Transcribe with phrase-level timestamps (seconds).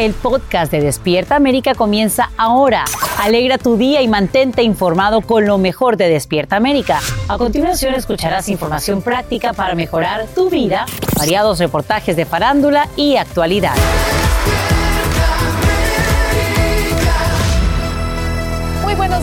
[0.00, 2.86] El podcast de Despierta América comienza ahora.
[3.18, 7.00] Alegra tu día y mantente informado con lo mejor de Despierta América.
[7.28, 10.86] A continuación escucharás información práctica para mejorar tu vida,
[11.18, 13.74] variados reportajes de farándula y actualidad.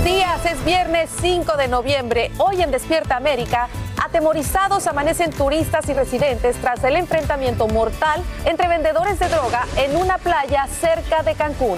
[0.07, 2.31] Días, es viernes 5 de noviembre.
[2.37, 3.67] Hoy en Despierta América,
[4.01, 10.17] atemorizados amanecen turistas y residentes tras el enfrentamiento mortal entre vendedores de droga en una
[10.17, 11.77] playa cerca de Cancún.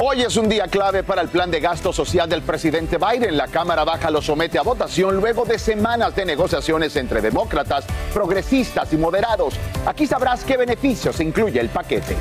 [0.00, 3.38] Hoy es un día clave para el plan de gasto social del presidente Biden.
[3.38, 8.92] La Cámara Baja lo somete a votación luego de semanas de negociaciones entre demócratas, progresistas
[8.92, 9.54] y moderados.
[9.86, 12.16] Aquí sabrás qué beneficios incluye el paquete.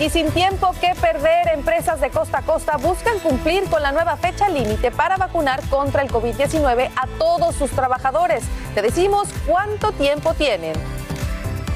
[0.00, 4.16] Y sin tiempo que perder, empresas de costa a costa buscan cumplir con la nueva
[4.16, 8.44] fecha límite para vacunar contra el COVID-19 a todos sus trabajadores.
[8.76, 10.74] Te decimos cuánto tiempo tienen.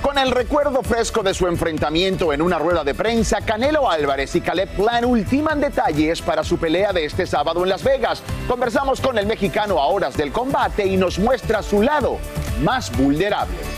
[0.03, 4.41] Con el recuerdo fresco de su enfrentamiento en una rueda de prensa, Canelo Álvarez y
[4.41, 8.23] Caleb Plan ultiman detalles para su pelea de este sábado en Las Vegas.
[8.47, 12.19] Conversamos con el mexicano a horas del combate y nos muestra su lado
[12.63, 13.72] más vulnerable.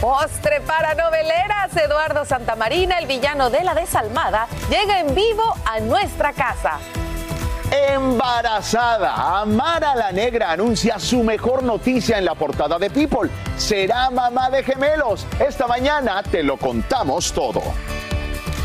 [0.00, 6.32] Postre para noveleras, Eduardo Santamarina, el villano de la desalmada, llega en vivo a nuestra
[6.32, 6.78] casa.
[7.70, 13.28] Embarazada, Amara la Negra anuncia su mejor noticia en la portada de People.
[13.56, 15.26] Será mamá de gemelos.
[15.40, 17.62] Esta mañana te lo contamos todo.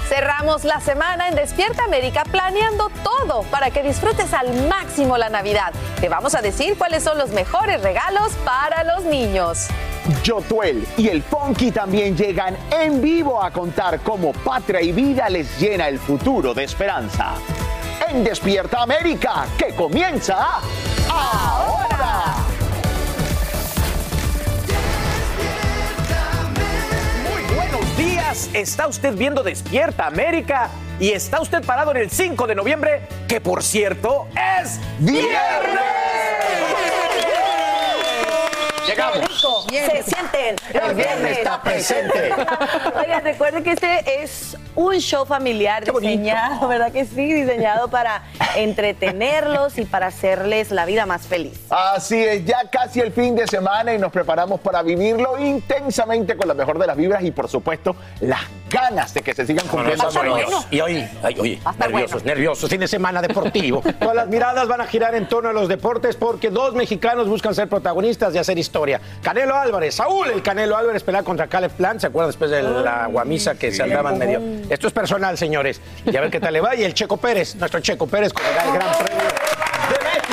[0.08, 5.72] Cerramos la semana en Despierta América planeando todo para que disfrutes al máximo la Navidad.
[6.00, 9.70] Te vamos a decir cuáles son los mejores regalos para los niños.
[10.24, 15.60] Yotuel y el Funky también llegan en vivo a contar cómo patria y vida les
[15.60, 17.34] llena el futuro de esperanza.
[18.10, 20.60] En Despierta América, que comienza
[21.10, 22.36] ahora.
[27.32, 28.50] Muy buenos días.
[28.54, 30.70] Está usted viendo Despierta América
[31.00, 36.21] y está usted parado en el 5 de noviembre, que por cierto es viernes.
[38.92, 39.68] Llegamos.
[39.70, 40.56] Se sienten.
[40.74, 42.34] El viernes está presente.
[43.00, 47.34] Oigan, recuerden que este es un show familiar diseñado, ¿verdad que sí?
[47.34, 48.24] Diseñado para
[48.56, 51.60] entretenerlos y para hacerles la vida más feliz.
[51.70, 56.48] Así es, ya casi el fin de semana y nos preparamos para vivirlo intensamente con
[56.48, 60.04] la mejor de las vibras y por supuesto las ganas de que se sigan cumpliendo
[60.04, 60.68] No, no, no, sueños.
[60.72, 62.26] Y hoy, ay, oye, nerviosos, bueno.
[62.26, 63.82] nerviosos, fin de semana deportivo.
[64.00, 67.54] Todas las miradas van a girar en torno a los deportes porque dos mexicanos buscan
[67.54, 68.81] ser protagonistas y hacer historia.
[69.22, 73.08] Canelo Álvarez, Saúl, el Canelo Álvarez pelea contra Caleb Plant, ¿se acuerdan después de la
[73.08, 74.42] guamisa que se andaban medio?
[74.70, 75.82] Esto es personal, señores.
[76.06, 76.76] Y a ver qué tal le va.
[76.76, 80.32] Y el Checo Pérez, nuestro Checo Pérez, con el Gran Premio de México.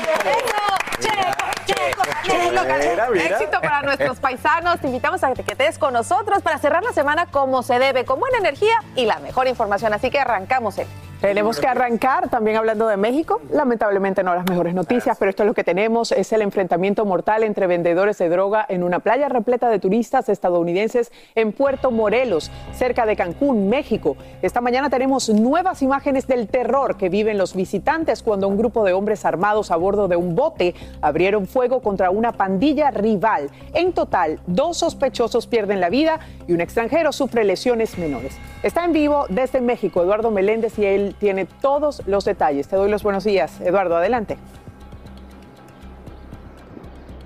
[2.28, 3.24] Mira, mira.
[3.24, 4.80] Éxito para nuestros paisanos.
[4.80, 8.04] Te invitamos a que te quedes con nosotros para cerrar la semana como se debe,
[8.04, 9.92] con buena energía y la mejor información.
[9.92, 10.76] Así que arrancamos.
[11.20, 13.40] Tenemos que arrancar también hablando de México.
[13.50, 16.12] Lamentablemente no las mejores noticias, pero esto es lo que tenemos.
[16.12, 21.10] Es el enfrentamiento mortal entre vendedores de droga en una playa repleta de turistas estadounidenses
[21.34, 24.16] en Puerto Morelos, cerca de Cancún, México.
[24.42, 28.92] Esta mañana tenemos nuevas imágenes del terror que viven los visitantes cuando un grupo de
[28.92, 33.50] hombres armados a bordo de un bote abrieron fuego contra una pandilla rival.
[33.72, 38.36] En total, dos sospechosos pierden la vida y un extranjero sufre lesiones menores.
[38.62, 42.68] Está en vivo desde México Eduardo Meléndez y él tiene todos los detalles.
[42.68, 43.60] Te doy los buenos días.
[43.60, 44.36] Eduardo, adelante.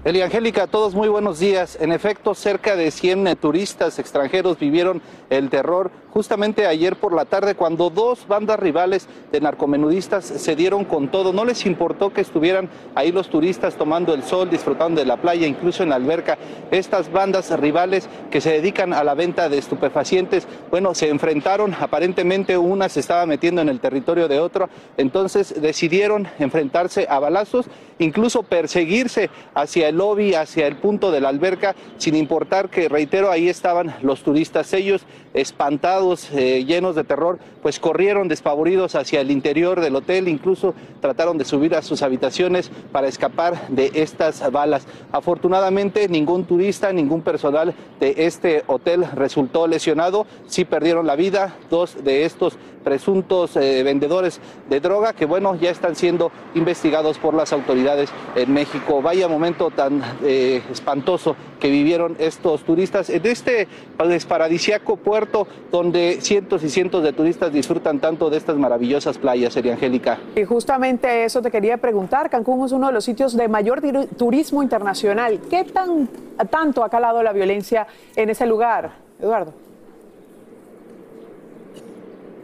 [0.05, 1.78] Eli Angélica, todos muy buenos días.
[1.81, 5.00] En efecto, cerca de 100 turistas extranjeros vivieron
[5.31, 10.85] el terror justamente ayer por la tarde cuando dos bandas rivales de narcomenudistas se dieron
[10.85, 11.32] con todo.
[11.32, 15.47] No les importó que estuvieran ahí los turistas tomando el sol, disfrutando de la playa,
[15.47, 16.37] incluso en la alberca.
[16.70, 22.58] Estas bandas rivales que se dedican a la venta de estupefacientes, bueno, se enfrentaron, aparentemente
[22.58, 27.67] una se estaba metiendo en el territorio de otro, entonces decidieron enfrentarse a balazos,
[27.99, 33.31] incluso perseguirse hacia el lobby, hacia el punto de la alberca, sin importar que, reitero,
[33.31, 34.73] ahí estaban los turistas.
[34.73, 35.03] Ellos,
[35.35, 36.01] espantados,
[36.32, 41.44] eh, llenos de terror, pues corrieron despavoridos hacia el interior del hotel, incluso trataron de
[41.44, 44.87] subir a sus habitaciones para escapar de estas balas.
[45.12, 52.02] Afortunadamente, ningún turista, ningún personal de este hotel resultó lesionado, sí perdieron la vida, dos
[52.02, 57.52] de estos presuntos eh, vendedores de droga que bueno ya están siendo investigados por las
[57.52, 59.00] autoridades en México.
[59.00, 65.92] Vaya momento tan eh, espantoso que vivieron estos turistas en este pues, paradisiaco puerto donde
[66.21, 70.19] cientos y cientos de turistas disfrutan tanto de estas maravillosas playas, Sería Angélica.
[70.35, 72.31] Y justamente eso te quería preguntar.
[72.31, 73.81] Cancún es uno de los sitios de mayor
[74.17, 75.41] turismo internacional.
[75.49, 76.09] ¿Qué tan
[76.50, 77.87] tanto ha calado la violencia
[78.17, 79.62] en ese lugar, Eduardo?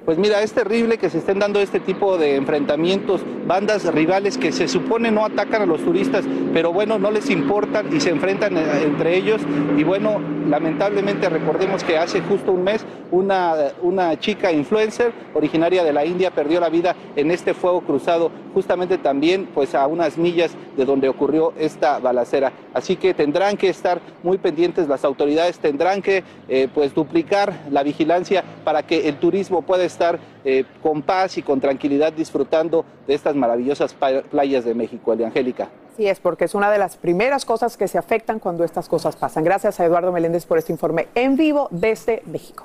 [0.08, 4.52] Pues mira, es terrible que se estén dando este tipo de enfrentamientos, bandas rivales que
[4.52, 6.24] se supone no atacan a los turistas,
[6.54, 9.42] pero bueno, no les importan y se enfrentan eh, entre ellos.
[9.76, 10.18] Y bueno,
[10.48, 16.30] lamentablemente recordemos que hace justo un mes una, una chica influencer originaria de la India
[16.30, 21.10] perdió la vida en este fuego cruzado, justamente también pues a unas millas de donde
[21.10, 22.52] ocurrió esta balacera.
[22.72, 27.82] Así que tendrán que estar muy pendientes las autoridades, tendrán que eh, pues duplicar la
[27.82, 32.84] vigilancia para que el turismo pueda estar estar eh, con paz y con tranquilidad disfrutando
[33.06, 33.94] de estas maravillosas
[34.30, 35.68] playas de México, Angélica.
[35.96, 39.16] Sí, es porque es una de las primeras cosas que se afectan cuando estas cosas
[39.16, 39.42] pasan.
[39.42, 42.64] Gracias a Eduardo Meléndez por este informe en vivo desde México.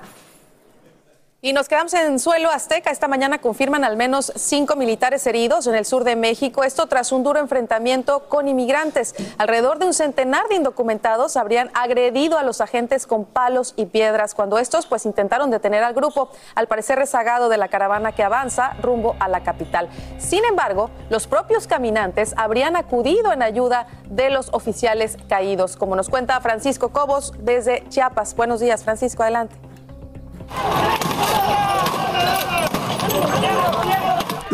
[1.44, 2.90] Y nos quedamos en suelo azteca.
[2.90, 6.64] Esta mañana confirman al menos cinco militares heridos en el sur de México.
[6.64, 9.14] Esto tras un duro enfrentamiento con inmigrantes.
[9.36, 14.34] Alrededor de un centenar de indocumentados habrían agredido a los agentes con palos y piedras
[14.34, 18.72] cuando estos pues intentaron detener al grupo, al parecer rezagado de la caravana que avanza
[18.80, 19.90] rumbo a la capital.
[20.16, 26.08] Sin embargo, los propios caminantes habrían acudido en ayuda de los oficiales caídos, como nos
[26.08, 28.34] cuenta Francisco Cobos desde Chiapas.
[28.34, 29.73] Buenos días, Francisco, adelante.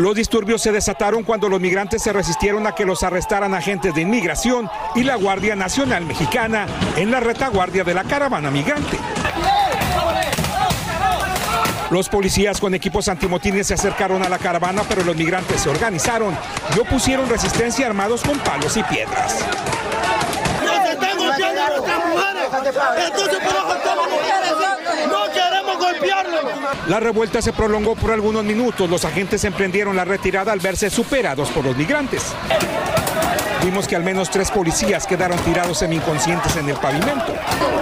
[0.01, 4.01] Los disturbios se desataron cuando los migrantes se resistieron a que los arrestaran agentes de
[4.01, 6.65] inmigración y la Guardia Nacional Mexicana
[6.95, 8.97] en la retaguardia de la caravana migrante.
[11.91, 16.35] Los policías con equipos antimotines se acercaron a la caravana, pero los migrantes se organizaron
[16.75, 19.45] y opusieron resistencia armados con palos y piedras.
[26.87, 28.89] La revuelta se prolongó por algunos minutos.
[28.89, 32.33] Los agentes emprendieron la retirada al verse superados por los migrantes.
[33.63, 37.35] Vimos que al menos tres policías quedaron tirados semi-inconscientes en el pavimento.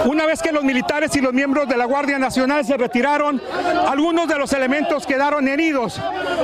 [0.04, 3.40] Una vez que los militares y los miembros de la Guardia Nacional se retiraron,
[3.88, 5.98] algunos de los elementos quedaron heridos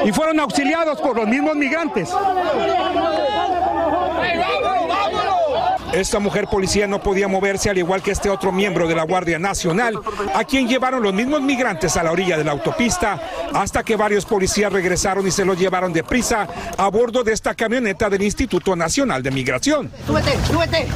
[0.04, 2.10] y fueron auxiliados por los mismos migrantes.
[5.96, 9.38] Esta mujer policía no podía moverse al igual que este otro miembro de la Guardia
[9.38, 9.98] Nacional,
[10.34, 13.18] a quien llevaron los mismos migrantes a la orilla de la autopista,
[13.54, 18.10] hasta que varios policías regresaron y se lo llevaron deprisa a bordo de esta camioneta
[18.10, 19.90] del Instituto Nacional de Migración.
[20.06, 20.86] ¡Súbete, súbete!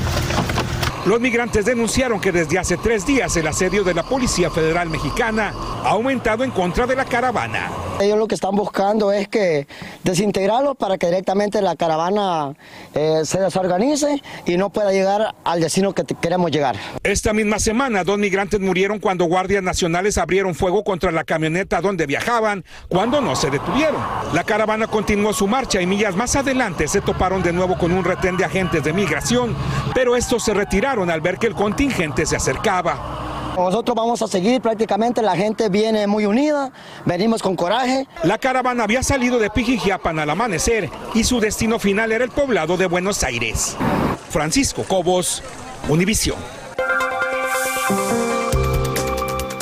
[1.06, 5.54] Los migrantes denunciaron que desde hace tres días el asedio de la Policía Federal Mexicana
[5.82, 7.70] ha aumentado en contra de la caravana.
[8.00, 9.66] Ellos lo que están buscando es que
[10.04, 12.54] desintegrarlos para que directamente la caravana
[12.94, 16.76] eh, se desorganice y no pueda llegar al destino que queremos llegar.
[17.02, 22.04] Esta misma semana, dos migrantes murieron cuando guardias nacionales abrieron fuego contra la camioneta donde
[22.04, 24.02] viajaban cuando no se detuvieron.
[24.34, 28.04] La caravana continuó su marcha y millas más adelante se toparon de nuevo con un
[28.04, 29.56] retén de agentes de migración,
[29.94, 33.54] pero estos se retiraron al ver que el contingente se acercaba.
[33.56, 36.72] Nosotros vamos a seguir prácticamente, la gente viene muy unida,
[37.04, 38.06] venimos con coraje.
[38.24, 42.76] La caravana había salido de Pijijiapan al amanecer y su destino final era el poblado
[42.76, 43.76] de Buenos Aires.
[44.30, 45.42] Francisco Cobos,
[45.88, 46.38] Univisión.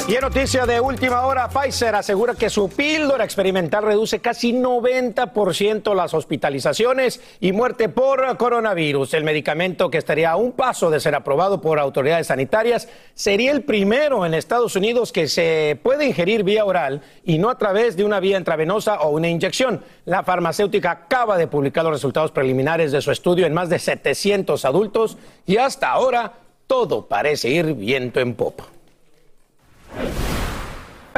[0.09, 5.95] Y en noticia de última hora, Pfizer asegura que su píldora experimental reduce casi 90%
[5.95, 9.13] las hospitalizaciones y muerte por coronavirus.
[9.13, 13.65] El medicamento que estaría a un paso de ser aprobado por autoridades sanitarias sería el
[13.65, 18.05] primero en Estados Unidos que se puede ingerir vía oral y no a través de
[18.05, 19.85] una vía intravenosa o una inyección.
[20.07, 24.65] La farmacéutica acaba de publicar los resultados preliminares de su estudio en más de 700
[24.65, 26.33] adultos y hasta ahora
[26.67, 28.78] todo parece ir viento en popa.
[29.99, 30.38] Thank you.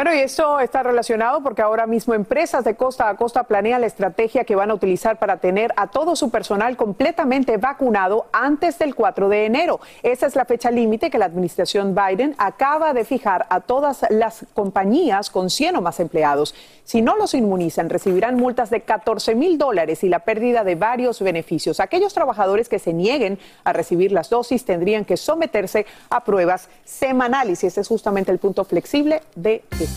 [0.02, 3.86] Bueno, y esto está relacionado porque ahora mismo empresas de costa a costa planean la
[3.86, 8.94] estrategia que van a utilizar para tener a todo su personal completamente vacunado antes del
[8.94, 9.78] 4 de enero.
[10.02, 14.46] Esa es la fecha límite que la administración Biden acaba de fijar a todas las
[14.54, 16.54] compañías con 100 o más empleados.
[16.84, 21.20] Si no los inmunizan, recibirán multas de 14 mil dólares y la pérdida de varios
[21.20, 21.78] beneficios.
[21.78, 27.62] Aquellos trabajadores que se nieguen a recibir las dosis tendrían que someterse a pruebas semanales
[27.62, 29.89] y ese es justamente el punto flexible de esta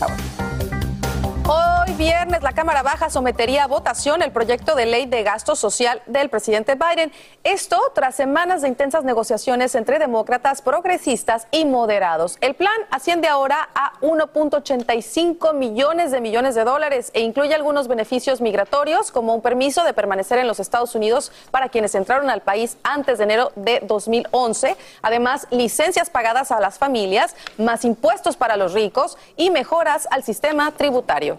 [1.44, 1.83] hora.
[1.86, 6.00] Hoy viernes la Cámara Baja sometería a votación el proyecto de ley de gasto social
[6.06, 7.12] del presidente Biden.
[7.42, 12.38] Esto tras semanas de intensas negociaciones entre demócratas, progresistas y moderados.
[12.40, 18.40] El plan asciende ahora a 1.85 millones de millones de dólares e incluye algunos beneficios
[18.40, 22.78] migratorios como un permiso de permanecer en los Estados Unidos para quienes entraron al país
[22.82, 24.76] antes de enero de 2011.
[25.02, 30.70] Además, licencias pagadas a las familias, más impuestos para los ricos y mejoras al sistema
[30.70, 31.38] tributario.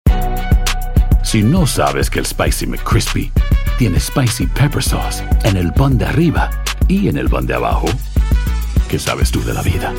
[1.31, 3.31] Si no sabes que el Spicy McCrispy
[3.77, 6.49] tiene Spicy Pepper Sauce en el pan de arriba
[6.89, 7.85] y en el pan de abajo,
[8.89, 9.93] ¿qué sabes tú de la vida?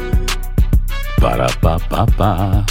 [1.18, 2.66] Para, pa, pa, pa.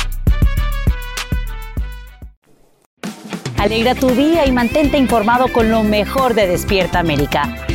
[3.58, 7.66] Alegra tu día y mantente informado con lo mejor de Despierta América.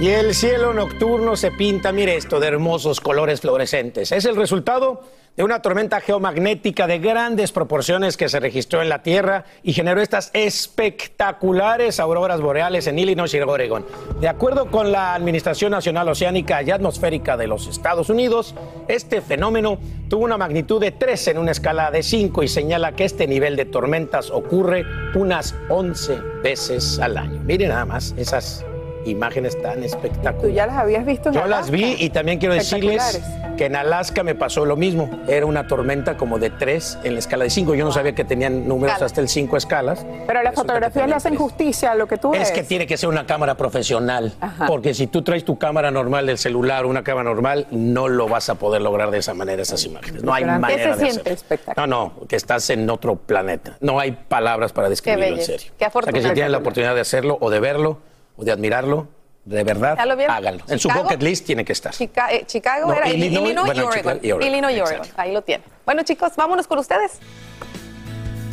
[0.00, 4.10] Y el cielo nocturno se pinta, mire esto, de hermosos colores fluorescentes.
[4.10, 5.02] Es el resultado
[5.36, 10.02] de una tormenta geomagnética de grandes proporciones que se registró en la Tierra y generó
[10.02, 13.86] estas espectaculares auroras boreales en Illinois y Oregon.
[14.20, 18.54] De acuerdo con la Administración Nacional Oceánica y Atmosférica de los Estados Unidos,
[18.88, 23.04] este fenómeno tuvo una magnitud de 3 en una escala de 5 y señala que
[23.04, 24.84] este nivel de tormentas ocurre
[25.14, 27.40] unas 11 veces al año.
[27.44, 28.64] Miren nada más esas
[29.04, 30.42] imágenes tan espectaculares.
[30.42, 31.28] ¿Tú ya las habías visto?
[31.28, 33.20] en Yo las vi y también quiero decirles
[33.56, 35.10] que en Alaska me pasó lo mismo.
[35.28, 37.74] Era una tormenta como de 3 en la escala de 5.
[37.74, 39.06] Yo no sabía que tenían números Escala.
[39.06, 40.06] hasta el 5 escalas.
[40.26, 42.42] Pero las fotografías le hacen justicia a lo que tú ves.
[42.42, 44.66] Es que tiene que ser una cámara profesional, Ajá.
[44.66, 48.48] porque si tú traes tu cámara normal del celular una cámara normal, no lo vas
[48.48, 50.22] a poder lograr de esa manera esas imágenes.
[50.22, 51.74] No hay Pero ¿qué manera se de siente hacerlo.
[51.76, 53.76] No, no, que estás en otro planeta.
[53.80, 55.52] No hay palabras para describirlo en belleza.
[55.52, 55.72] serio.
[55.78, 57.98] Qué o sea, que si tienen la oportunidad de hacerlo o de verlo
[58.42, 59.08] de admirarlo,
[59.44, 60.64] de verdad, háganlo.
[60.68, 61.92] En su bucket list tiene que estar.
[61.92, 63.92] Chica- eh, Chicago No, era Illinois, Illinois, bueno, y Oregon.
[64.14, 64.80] Chicago y Oregon, Illinois y.
[64.80, 65.06] Oregon.
[65.16, 65.66] Ahí lo tienen.
[65.84, 67.18] Bueno, chicos, vámonos con ustedes.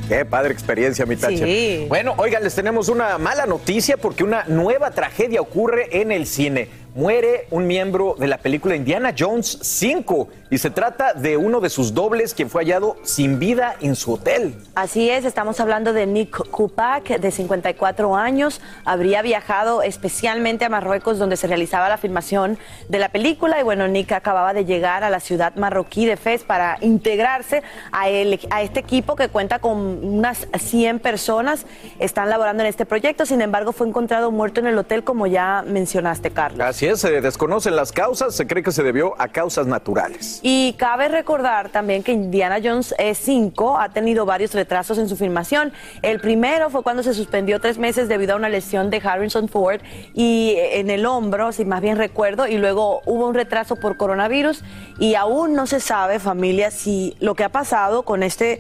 [0.08, 1.38] Qué padre experiencia, mi Tache.
[1.38, 1.86] Sí.
[1.88, 6.68] Bueno, oigan, les tenemos una mala noticia porque una nueva tragedia ocurre en el cine.
[6.96, 11.70] Muere un miembro de la película Indiana Jones 5 y se trata de uno de
[11.70, 14.56] sus dobles quien fue hallado sin vida en su hotel.
[14.76, 18.62] Así es, estamos hablando de Nick Kupak, de 54 años.
[18.86, 23.60] Habría viajado especialmente a Marruecos, donde se realizaba la filmación de la película.
[23.60, 28.10] Y bueno, Nick acababa de llegar a la ciudad marroquí de Fez para integrarse a,
[28.10, 31.66] el- a este equipo que cuenta con unas 100 personas.
[32.00, 33.26] Están laborando en este proyecto.
[33.26, 36.62] Sin embargo, fue encontrado muerto en el hotel, como ya mencionaste, Carlos.
[36.62, 40.39] Así es, se desconocen las causas, se cree que se debió a causas naturales.
[40.42, 45.74] Y cabe recordar también que Indiana Jones 5 ha tenido varios retrasos en su filmación.
[46.02, 49.82] El primero fue cuando se suspendió tres meses debido a una lesión de Harrison Ford
[50.14, 53.98] y eh, en el hombro, si más bien recuerdo, y luego hubo un retraso por
[53.98, 54.64] coronavirus
[54.98, 58.60] y aún no se sabe, familia, si lo que ha pasado con este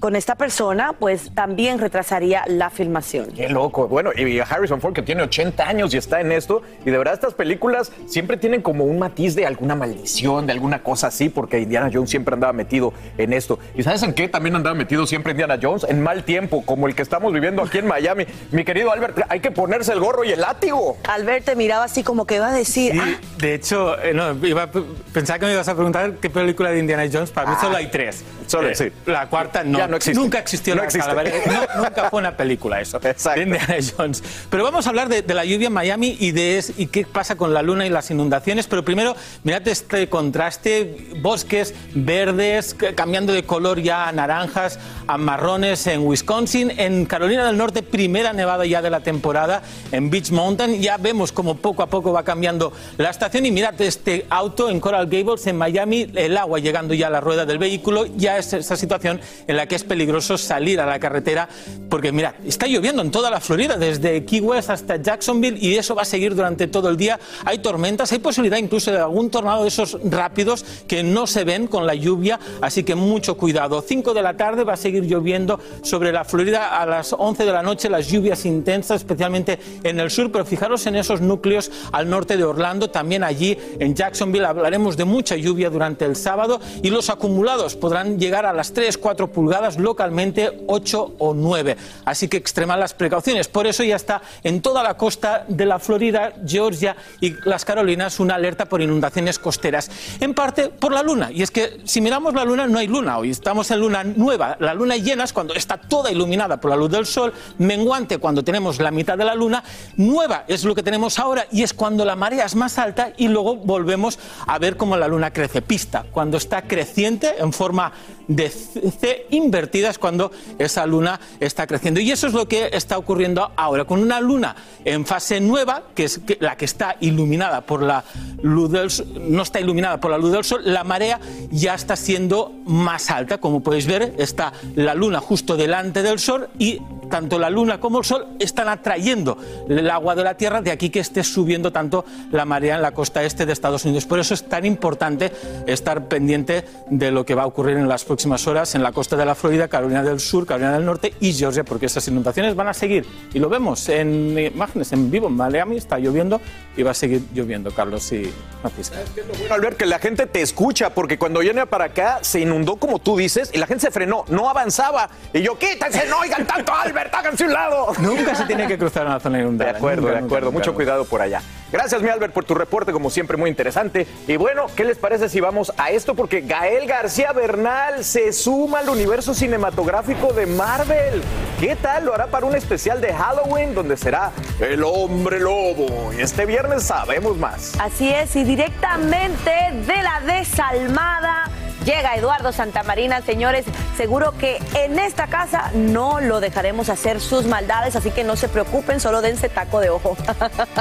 [0.00, 3.26] con esta persona, pues también retrasaría la filmación.
[3.32, 3.86] Qué loco.
[3.86, 6.62] Bueno, y Harrison Ford que tiene 80 años y está en esto.
[6.86, 10.82] Y de verdad estas películas siempre tienen como un matiz de alguna maldición, de alguna
[10.82, 13.58] cosa así, porque Indiana Jones siempre andaba metido en esto.
[13.76, 15.84] ¿Y sabes en qué también andaba metido siempre Indiana Jones?
[15.88, 18.24] En mal tiempo, como el que estamos viviendo aquí en Miami.
[18.52, 20.96] Mi querido Albert, hay que ponerse el gorro y el látigo.
[21.08, 22.92] Albert te miraba así como que iba a decir...
[22.92, 26.14] Sí, "Ah, de hecho, eh, no, iba a p- pensaba que me ibas a preguntar
[26.22, 27.30] qué película de Indiana Jones.
[27.30, 28.24] Para mí Ah, solo hay tres.
[28.46, 28.90] solo, Eh, sí.
[29.06, 29.76] La cuarta no.
[29.78, 30.18] Ya no existe.
[30.18, 31.14] Nunca existió No la existe.
[31.14, 32.98] No, nunca fue una película eso.
[32.98, 34.22] De Indiana Jones.
[34.48, 37.36] Pero vamos a hablar de, de la lluvia en Miami y de y qué pasa
[37.36, 38.66] con la luna y las inundaciones.
[38.66, 45.86] Pero primero, mirad este contraste: bosques verdes, cambiando de color ya a naranjas, a marrones
[45.86, 46.72] en Wisconsin.
[46.76, 50.80] En Carolina del Norte, primera nevada ya de la temporada en Beach Mountain.
[50.80, 53.46] Ya vemos como poco a poco va cambiando la estación.
[53.46, 57.20] Y mirad este auto en Coral Gables, en Miami, el agua llegando ya a la
[57.20, 58.06] rueda del vehículo.
[58.16, 61.48] Ya es esa situación en la que es peligroso salir a la carretera.
[61.88, 65.94] Porque mirad, está lloviendo en toda la Florida, desde Key West hasta Jacksonville, y eso
[65.94, 67.18] va a seguir durante todo el día.
[67.44, 71.66] Hay tormentas, hay posibilidad incluso de algún tornado de esos rápidos que no se ven
[71.66, 73.82] con la lluvia, así que mucho cuidado.
[73.82, 77.52] 5 de la tarde va a seguir lloviendo sobre la Florida a las 11 de
[77.52, 82.08] la noche, las lluvias intensas, especialmente en el sur, pero fijaros en esos núcleos al
[82.08, 86.90] norte de Orlando, también allí en Jacksonville hablaremos de mucha lluvia durante el sábado y
[86.90, 91.76] los acumulados podrán llegar a las 3, 4 pulgadas, localmente 8 o 9.
[92.04, 93.48] Así que extremad las precauciones.
[93.48, 98.20] Por eso ya está en toda la costa de la Florida, Georgia y las Carolinas
[98.20, 99.90] una alerta por inundaciones costeras.
[100.20, 101.30] En parte por la luna.
[101.32, 103.30] Y es que si miramos la luna, no hay luna hoy.
[103.30, 104.56] Estamos en luna nueva.
[104.60, 107.32] La luna llena es cuando está toda iluminada por la luz del sol.
[107.58, 109.62] Menguante cuando tenemos la mitad de la luna.
[109.96, 113.28] Nueva es lo que tenemos ahora y es cuando la marea es más alta y
[113.28, 115.62] luego volvemos a ver cómo la luna crece.
[115.62, 117.92] Pista, cuando está creciente en forma
[118.26, 122.00] de C invertida es cuando esa luna está creciendo.
[122.00, 126.04] Y eso es lo que está ocurriendo ahora, con una luna en fase nueva, que
[126.04, 128.04] es la que está iluminada por la
[128.42, 131.96] luz del sol, no está iluminada por la luz del sol, la marea ya está
[131.96, 133.38] siendo más alta.
[133.38, 137.98] Como podéis ver, está la luna justo delante del sol y tanto la luna como
[137.98, 139.36] el sol están atrayendo
[139.68, 142.92] el agua de la tierra, de aquí que esté subiendo tanto la marea en la
[142.92, 144.06] costa este de Estados Unidos.
[144.06, 145.32] Por eso es tan importante
[145.66, 149.16] estar pendiente de lo que va a ocurrir en las próximas horas en la costa
[149.16, 152.68] de la Florida, Carolina del Sur, Carolina del Norte y Georgia, porque esas inundaciones van
[152.68, 153.06] a seguir.
[153.32, 156.40] Y lo vemos en imágenes en vivo en Miami, está lloviendo
[156.76, 158.98] y va a seguir lloviendo, Carlos y Francisca.
[159.38, 162.98] Bueno, Albert, que la gente te escucha, porque cuando viene para acá se inundó como
[162.98, 165.10] tú dices y la gente se frenó, no avanzaba.
[165.32, 167.92] Y yo, quítense, no oigan tanto, Albert, háganse un lado.
[168.00, 169.72] Nunca se tiene que cruzar una zona inundada.
[169.72, 170.46] De acuerdo, nunca, de acuerdo.
[170.46, 170.76] nunca, Mucho nunca.
[170.76, 171.42] cuidado por allá.
[171.72, 174.04] Gracias, mi Albert, por tu reporte, como siempre, muy interesante.
[174.26, 176.16] Y bueno, ¿qué les parece si vamos a esto?
[176.16, 181.22] Porque Gael García Bernal se suma al universo cinematográfico de Marvel.
[181.58, 182.06] ¿Qué tal?
[182.06, 186.12] Lo hará para un especial de Halloween donde será el hombre lobo.
[186.16, 187.72] Y este viernes sabemos más.
[187.80, 189.50] Así es, y directamente
[189.86, 191.50] de la desalmada
[191.84, 193.64] llega Eduardo Santamarina, señores.
[193.96, 198.48] Seguro que en esta casa no lo dejaremos hacer sus maldades, así que no se
[198.48, 200.16] preocupen, solo dense taco de ojo.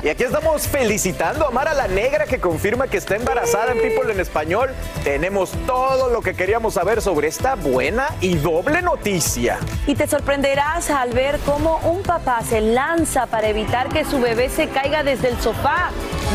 [0.03, 4.11] Y aquí estamos felicitando a Mara la Negra que confirma que está embarazada en People
[4.11, 4.73] en español.
[5.03, 9.57] Tenemos todo lo que queríamos saber sobre esta buena y doble noticia.
[9.87, 14.49] Y te sorprenderás al ver cómo un papá se lanza para evitar que su bebé
[14.49, 15.91] se caiga desde el sofá.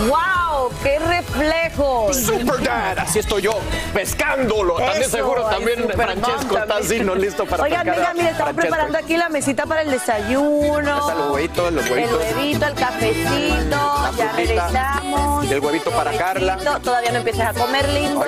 [0.08, 0.70] ¡Wow!
[0.82, 2.12] ¡Qué reflejo!
[2.12, 3.52] Super Dad, así estoy yo,
[3.92, 4.74] pescándolo.
[4.74, 8.60] También seguro, ay, también Francesco está así, no listo para Oigan, venga, mire, estamos Francesco.
[8.60, 10.98] preparando aquí la mesita para el desayuno.
[10.98, 12.22] Están los huevitos, los huevitos.
[12.24, 14.10] El huevito, el cafecito.
[14.16, 15.44] ya regresamos.
[15.44, 16.56] Y el huevito para Carla.
[16.56, 18.24] No, todavía no empiezas a comer, lindo.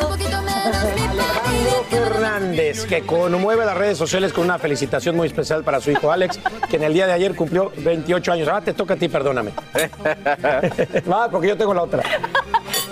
[1.67, 6.13] Alejandro Fernández, que conmueve las redes sociales con una felicitación muy especial para su hijo
[6.13, 8.49] Alex, que en el día de ayer cumplió 28 años.
[8.51, 9.51] Ah, te toca a ti, perdóname.
[11.11, 12.03] Va, porque yo tengo la otra.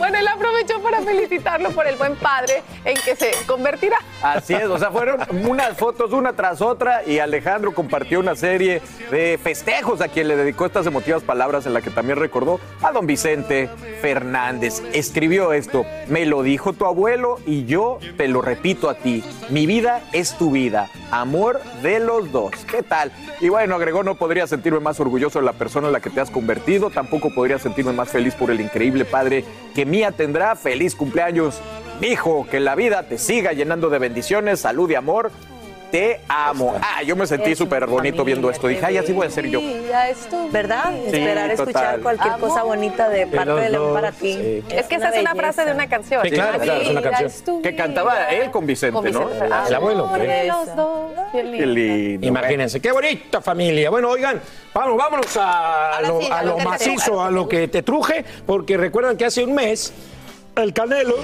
[0.04, 3.96] Bueno, él aprovechó para felicitarlo por el buen padre en que se convertirá.
[4.22, 8.82] Así es, o sea, fueron unas fotos una tras otra y Alejandro compartió una serie
[9.10, 12.92] de festejos a quien le dedicó estas emotivas palabras en la que también recordó a
[12.92, 13.70] don Vicente
[14.02, 14.82] Fernández.
[14.92, 19.64] Escribió esto, me lo dijo tu abuelo y yo te lo repito a ti, mi
[19.64, 22.52] vida es tu vida, amor de los dos.
[22.70, 23.10] ¿Qué tal?
[23.40, 26.20] Y bueno, agregó, no podría sentirme más orgulloso de la persona en la que te
[26.20, 30.56] has convertido, tampoco podría sentirme más feliz por el increíble padre que mía tendrá.
[30.56, 31.60] Feliz cumpleaños,
[32.02, 35.30] hijo, que la vida te siga llenando de bendiciones, salud y amor.
[35.94, 36.74] Te amo.
[36.82, 38.66] Ah, yo me sentí súper bonito viendo esto.
[38.66, 39.60] Dije, ay, así voy a ser yo.
[39.60, 40.48] Ya es tú.
[40.50, 40.90] ¿Verdad?
[41.08, 41.68] Sí, Esperar a total.
[41.68, 44.32] escuchar cualquier cosa bonita de parte de León dos, para ti.
[44.32, 44.64] sí.
[44.70, 46.22] Es que esa es una frase de una canción.
[46.24, 47.62] Sí, claro, claro, es una canción.
[47.62, 49.30] Que cantaba él con Vicente, Con ¿no?
[49.30, 50.06] El abuelo.
[50.06, 51.12] Amor de los dos.
[51.30, 51.66] Qué Qué lindo.
[51.66, 52.26] lindo.
[52.26, 53.88] Imagínense, qué bonita familia.
[53.88, 54.40] Bueno, oigan,
[54.74, 58.24] vamos, vámonos a Ahora lo, sí, a a lo macizo, a lo que te truje,
[58.44, 59.92] porque recuerdan que hace un mes
[60.56, 61.16] el Canelo,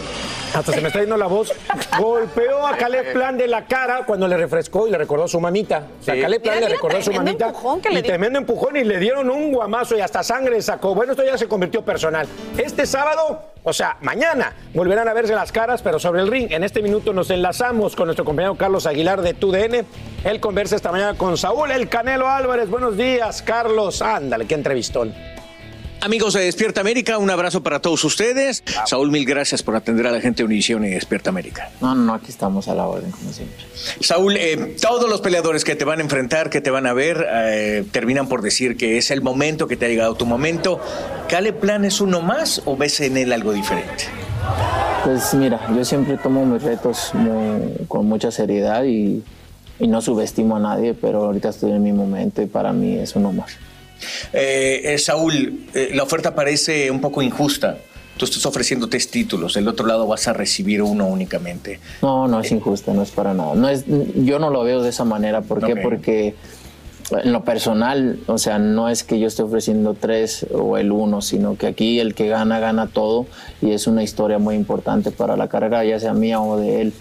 [0.54, 1.52] hasta se me está yendo la voz,
[1.98, 5.40] golpeó a Caleb Plan de la cara cuando le refrescó y le recordó a su
[5.40, 5.84] mamita.
[6.00, 6.20] O sea, Sí.
[6.20, 7.52] Caleb Plan le recordó a su mamita.
[7.82, 10.94] que le y tremendo empujón y le dieron un guamazo y hasta sangre sacó.
[10.94, 12.26] Bueno, esto ya se convirtió personal.
[12.58, 16.50] Este sábado, o sea, mañana, volverán a verse las caras, pero sobre el ring.
[16.50, 19.86] En este minuto nos enlazamos con nuestro compañero Carlos Aguilar de TUDN.
[20.24, 22.68] Él conversa esta mañana con Saúl El Canelo Álvarez.
[22.68, 24.02] Buenos días, Carlos.
[24.02, 25.14] Ándale, qué entrevistón.
[26.02, 28.62] Amigos de Despierta América, un abrazo para todos ustedes.
[28.86, 31.70] Saúl, mil gracias por atender a la gente de Univisión y Despierta América.
[31.82, 33.56] No, no, aquí estamos a la orden, como siempre.
[34.00, 37.26] Saúl, eh, todos los peleadores que te van a enfrentar, que te van a ver,
[37.30, 40.80] eh, terminan por decir que es el momento, que te ha llegado tu momento.
[41.28, 44.04] ¿Cale Plan es uno más o ves en él algo diferente?
[45.04, 49.22] Pues mira, yo siempre tomo mis retos muy- con mucha seriedad y,
[49.78, 53.14] y no subestimo a nadie, pero ahorita estoy en mi momento y para mí es
[53.16, 53.50] uno más.
[54.32, 57.78] Eh, eh, Saúl, eh, la oferta parece un poco injusta.
[58.16, 61.80] Tú estás ofreciendo tres títulos, del otro lado vas a recibir uno únicamente.
[62.02, 63.54] No, no es injusta, no es para nada.
[63.54, 63.84] No es,
[64.14, 65.40] yo no lo veo de esa manera.
[65.40, 65.76] ¿Por qué?
[65.76, 66.34] Porque
[67.12, 71.22] en lo personal, o sea, no es que yo esté ofreciendo tres o el uno,
[71.22, 73.26] sino que aquí el que gana, gana todo
[73.60, 76.92] y es una historia muy importante para la carrera, ya sea mía o de él.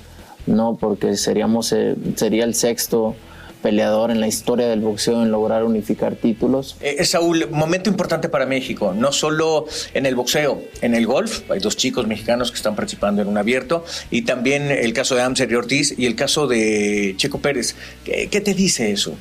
[0.48, 3.16] No, porque seríamos, eh, sería el sexto
[3.62, 6.78] peleador en la historia del boxeo en lograr unificar títulos.
[6.82, 11.50] Eh, Saúl, momento importante para México, no solo en el boxeo, en el golf.
[11.52, 15.22] Hay dos chicos mexicanos que están participando en un abierto y también el caso de
[15.22, 17.76] Amser y Ortiz y el caso de Checo Pérez.
[18.04, 19.14] ¿Qué, qué te dice eso?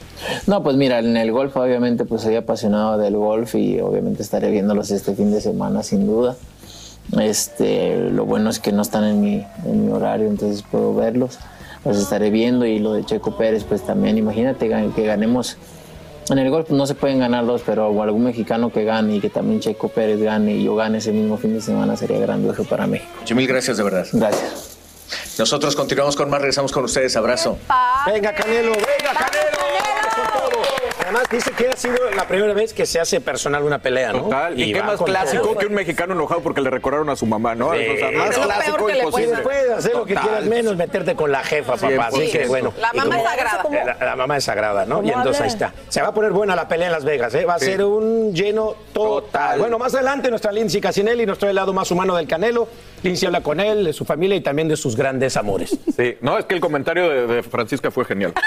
[0.47, 4.51] No, pues mira, en el golf obviamente pues soy apasionado del golf y obviamente estaré
[4.51, 6.37] viéndolos este fin de semana sin duda.
[7.21, 11.39] Este, lo bueno es que no están en mi, en mi horario, entonces puedo verlos.
[11.85, 14.19] Los estaré viendo y lo de Checo Pérez pues también.
[14.19, 15.57] Imagínate que ganemos
[16.31, 19.31] en el golf no se pueden ganar dos, pero algún mexicano que gane y que
[19.31, 22.87] también Checo Pérez gane y yo gane ese mismo fin de semana sería grandioso para
[22.87, 23.11] México.
[23.21, 24.07] Muchas mil gracias de verdad.
[24.13, 24.79] Gracias.
[25.39, 27.17] Nosotros continuamos con más, regresamos con ustedes.
[27.17, 27.57] Abrazo.
[28.07, 29.59] Venga, Canelo, venga, Canelo.
[30.33, 30.88] Todo.
[31.09, 34.25] Además, dice que ha sido la primera vez que se hace personal una pelea, ¿no?
[34.25, 34.61] Total.
[34.61, 35.57] ¿Y, qué más clásico todo.
[35.57, 37.73] que un mexicano enojado porque le recordaron a su mamá, ¿no?
[37.73, 37.79] Sí.
[37.95, 39.39] O sea, más Es lo clásico imposible.
[39.39, 42.09] Puedes hacer lo que quieras menos meterte con la jefa, papá.
[42.09, 42.31] Así 100%.
[42.33, 42.75] que bueno.
[42.79, 43.95] La mamá como- es sagrada.
[43.99, 44.97] La, la mamá es sagrada, ¿no?
[44.97, 45.73] ¿Cómo Y entonces ahí está.
[45.89, 47.47] Se va a poner buena la pelea en Las Vegas, ¿eh?
[47.47, 47.65] Va a Sí.
[47.65, 49.59] ser un lleno total.
[49.61, 52.69] Bueno, más adelante nuestra Lindsay Casinelli nos trae el lado más humano del Canelo.
[53.03, 55.75] Lindsay habla con él, de su familia y también de sus grandes amores.
[55.97, 58.35] Sí, no, es que el comentario de, de Francisca fue genial.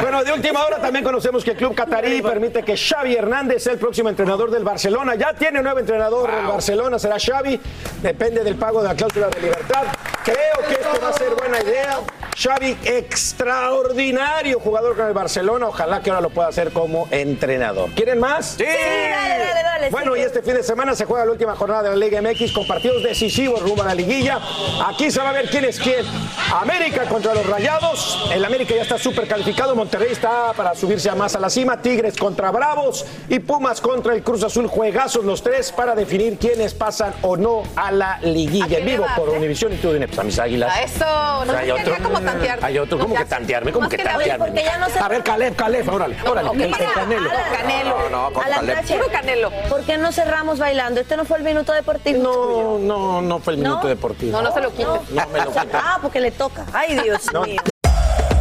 [0.00, 3.72] Bueno, de última hora también conocemos que el club catarí permite que Xavi Hernández sea
[3.72, 5.14] el próximo entrenador del Barcelona.
[5.14, 7.60] Ya tiene nuevo entrenador del Barcelona, será Xavi.
[8.02, 9.84] Depende del pago de la cláusula de libertad.
[10.24, 11.98] Creo que esto va a ser buena idea.
[12.36, 15.68] Xavi, extraordinario jugador con el Barcelona.
[15.68, 17.90] Ojalá que ahora lo pueda hacer como entrenador.
[17.90, 18.54] ¿Quieren más?
[18.56, 18.64] Sí.
[18.64, 21.90] dale, dale, dale, Bueno, y este fin de semana se juega la última jornada de
[21.90, 24.38] la Liga MX con partidos decisivos rumbo a la liguilla.
[24.86, 26.04] Aquí se va a ver quién es quién.
[26.52, 28.30] América contra los Rayados.
[28.32, 29.74] El América ya está súper calificado.
[29.74, 31.82] Monterrey está para subirse a más a la cima.
[31.82, 34.66] Tigres contra Bravos y Pumas contra el Cruz Azul.
[34.66, 38.78] Juegazos los tres para definir quiénes pasan o no a la liguilla.
[38.78, 40.06] En vivo por Univisión y TUDN.
[40.06, 40.74] Pues a mis águilas.
[40.74, 42.58] A eso, no Hay se otro, tenía como tantear.
[42.62, 43.72] hay otro, ¿cómo que tantearme?
[43.72, 44.46] ¿Cómo Más que tantearme?
[44.46, 46.70] porque ya no se- A ver, Caleb, Caleb, órale, órale.
[46.94, 47.30] Canelo.
[47.52, 47.98] Canelo.
[48.10, 48.76] No, no, con A la Caleb.
[48.76, 48.94] tache.
[48.96, 49.50] Puro Canelo.
[49.68, 51.00] ¿Por qué no cerramos bailando?
[51.00, 52.22] Este no fue el minuto deportivo.
[52.22, 54.32] No, no, no fue el minuto deportivo.
[54.32, 54.86] No, no se lo quiten.
[54.86, 55.52] No me lo.
[55.74, 56.64] Ah, porque le toca.
[56.72, 57.60] Ay, Dios mío.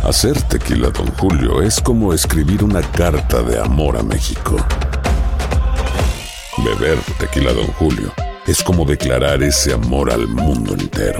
[0.08, 4.56] Hacer tequila, Don Julio, es como escribir una carta de amor a México.
[6.58, 8.12] Beber tequila, Don Julio,
[8.48, 11.20] es como declarar ese amor al mundo entero.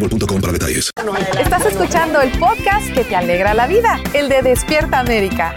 [0.01, 0.91] boostmobile.com para detalles.
[1.39, 5.53] Estás escuchando el podcast que te alegra la vida, el de Despierta América.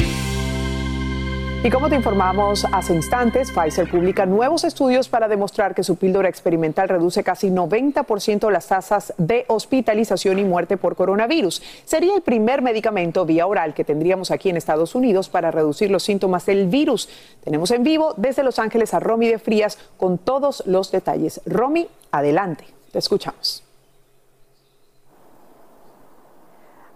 [1.62, 6.28] Y como te informamos hace instantes, Pfizer publica nuevos estudios para demostrar que su píldora
[6.28, 11.62] experimental reduce casi 90% las tasas de hospitalización y muerte por coronavirus.
[11.86, 16.02] Sería el primer medicamento vía oral que tendríamos aquí en Estados Unidos para reducir los
[16.02, 17.08] síntomas del virus.
[17.42, 21.40] Tenemos en vivo desde Los Ángeles a Romy de Frías con todos los detalles.
[21.46, 23.63] Romy, adelante, te escuchamos.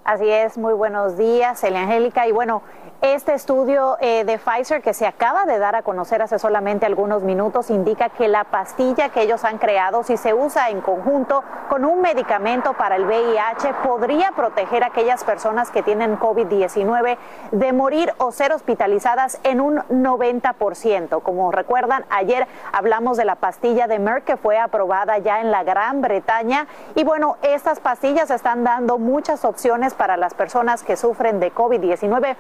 [0.08, 2.26] Así es, muy buenos días, Elia Angélica.
[2.26, 2.62] Y bueno,
[3.00, 7.22] este estudio eh, de Pfizer que se acaba de dar a conocer hace solamente algunos
[7.22, 11.84] minutos indica que la pastilla que ellos han creado, si se usa en conjunto con
[11.84, 17.18] un medicamento para el VIH, podría proteger a aquellas personas que tienen COVID-19
[17.52, 21.22] de morir o ser hospitalizadas en un 90%.
[21.22, 25.62] Como recuerdan, ayer hablamos de la pastilla de Merck que fue aprobada ya en la
[25.62, 26.66] Gran Bretaña.
[26.96, 32.34] Y bueno, estas pastillas están dando muchas opciones para las personas que sufren de COVID-19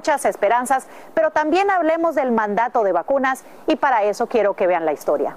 [0.00, 4.86] muchas esperanzas, pero también hablemos del mandato de vacunas y para eso quiero que vean
[4.86, 5.36] la historia.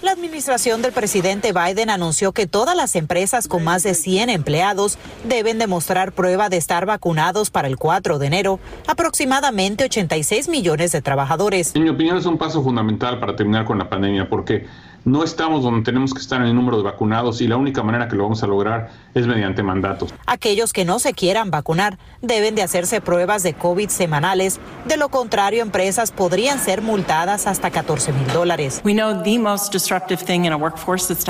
[0.00, 4.96] La administración del presidente Biden anunció que todas las empresas con más de 100 empleados
[5.24, 11.02] deben demostrar prueba de estar vacunados para el 4 de enero, aproximadamente 86 millones de
[11.02, 11.76] trabajadores.
[11.76, 14.66] En mi opinión es un paso fundamental para terminar con la pandemia porque
[15.04, 18.08] no estamos donde tenemos que estar en el número de vacunados y la única manera
[18.08, 20.14] que lo vamos a lograr es mediante mandatos.
[20.26, 25.08] Aquellos que no se quieran vacunar deben de hacerse pruebas de COVID semanales, de lo
[25.08, 28.82] contrario empresas podrían ser multadas hasta 14 mil dólares.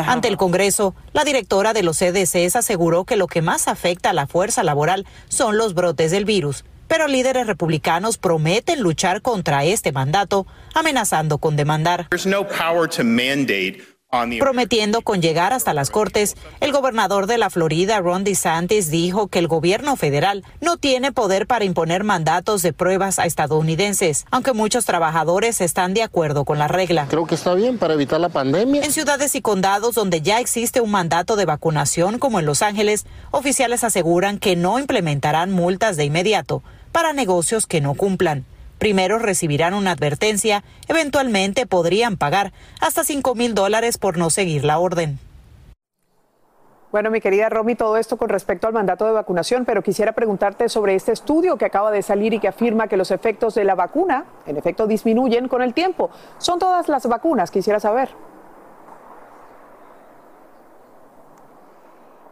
[0.07, 4.15] Ante el Congreso, la directora de los CDCs aseguró que lo que más afecta a
[4.15, 9.93] la fuerza laboral son los brotes del virus pero líderes republicanos prometen luchar contra este
[9.93, 12.09] mandato, amenazando con demandar.
[14.41, 19.39] Prometiendo con llegar hasta las Cortes, el gobernador de la Florida, Ron DeSantis, dijo que
[19.39, 24.85] el gobierno federal no tiene poder para imponer mandatos de pruebas a estadounidenses, aunque muchos
[24.85, 27.07] trabajadores están de acuerdo con la regla.
[27.09, 28.83] Creo que está bien para evitar la pandemia.
[28.83, 33.07] En ciudades y condados donde ya existe un mandato de vacunación, como en Los Ángeles,
[33.31, 38.45] oficiales aseguran que no implementarán multas de inmediato para negocios que no cumplan.
[38.79, 44.79] Primero recibirán una advertencia, eventualmente podrían pagar hasta 5 mil dólares por no seguir la
[44.79, 45.19] orden.
[46.93, 50.69] Bueno, mi querida Romy, todo esto con respecto al mandato de vacunación, pero quisiera preguntarte
[50.69, 53.77] sobre este estudio que acaba de salir y que afirma que los efectos de la
[53.77, 56.11] vacuna, en efecto, disminuyen con el tiempo.
[56.39, 57.53] ¿Son todas las vacunas?
[57.53, 58.09] Quisiera saber.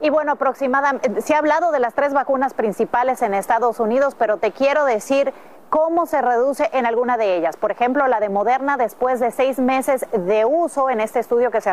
[0.00, 4.36] Y bueno, aproximadamente, se ha hablado de las tres vacunas principales en Estados Unidos, pero
[4.36, 5.32] te quiero decir
[5.70, 7.56] cómo se reduce en alguna de ellas.
[7.56, 11.60] Por ejemplo, la de Moderna, después de seis meses de uso en este estudio que
[11.60, 11.72] se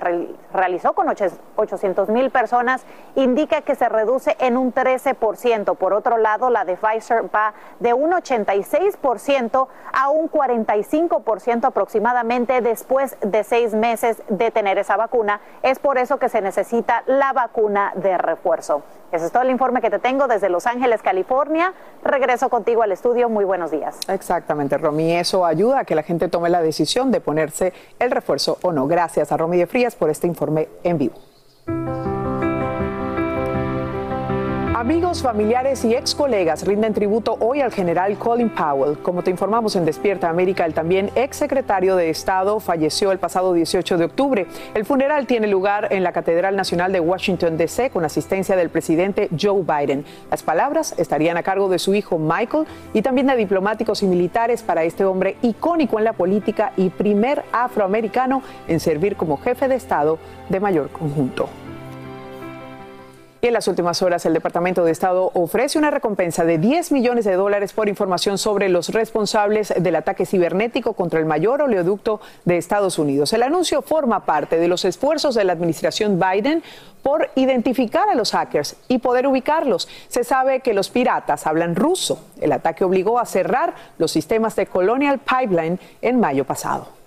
[0.53, 5.75] realizó con 800 mil personas, indica que se reduce en un 13%.
[5.75, 13.17] Por otro lado, la de Pfizer va de un 86% a un 45% aproximadamente después
[13.21, 15.39] de seis meses de tener esa vacuna.
[15.63, 18.84] Es por eso que se necesita la vacuna de refuerzo.
[19.12, 21.73] Ese es todo el informe que te tengo desde Los Ángeles, California.
[22.03, 23.29] Regreso contigo al estudio.
[23.29, 23.85] Muy buenos días.
[24.08, 25.13] Exactamente, Romy.
[25.13, 28.88] Eso ayuda a que la gente tome la decisión de ponerse el refuerzo o no.
[28.88, 32.14] Gracias a Romy de Frías por este informe en vivo.
[34.77, 38.97] Amigos, familiares y ex colegas rinden tributo hoy al general Colin Powell.
[38.97, 43.53] Como te informamos en Despierta América, el también ex secretario de Estado falleció el pasado
[43.53, 44.47] 18 de octubre.
[44.73, 49.29] El funeral tiene lugar en la Catedral Nacional de Washington, D.C., con asistencia del presidente
[49.41, 50.03] Joe Biden.
[50.29, 54.61] Las palabras estarían a cargo de su hijo Michael y también de diplomáticos y militares
[54.61, 59.75] para este hombre icónico en la política y primer afroamericano en servir como jefe de
[59.75, 61.47] Estado de mayor conjunto
[63.47, 67.34] en las últimas horas el Departamento de Estado ofrece una recompensa de 10 millones de
[67.34, 72.97] dólares por información sobre los responsables del ataque cibernético contra el mayor oleoducto de Estados
[72.97, 73.34] Unidos.
[73.34, 76.63] El anuncio forma parte de los esfuerzos de la administración Biden
[77.03, 79.88] por identificar a los hackers y poder ubicarlos.
[80.08, 82.25] Se sabe que los piratas hablan ruso.
[82.41, 87.04] El ataque obligó a cerrar los sistemas de Colonial Pipeline en mayo pasado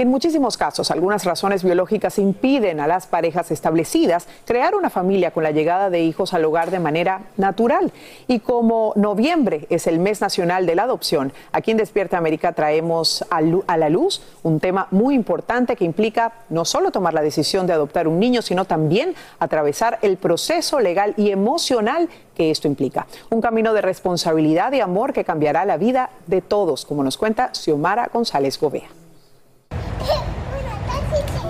[0.00, 5.42] en muchísimos casos, algunas razones biológicas impiden a las parejas establecidas crear una familia con
[5.42, 7.92] la llegada de hijos al hogar de manera natural.
[8.26, 13.24] Y como noviembre es el mes nacional de la adopción, aquí en Despierta América traemos
[13.30, 17.72] a la luz un tema muy importante que implica no solo tomar la decisión de
[17.72, 23.06] adoptar un niño, sino también atravesar el proceso legal y emocional que esto implica.
[23.30, 27.50] Un camino de responsabilidad y amor que cambiará la vida de todos, como nos cuenta
[27.52, 28.99] Xiomara González Gobea.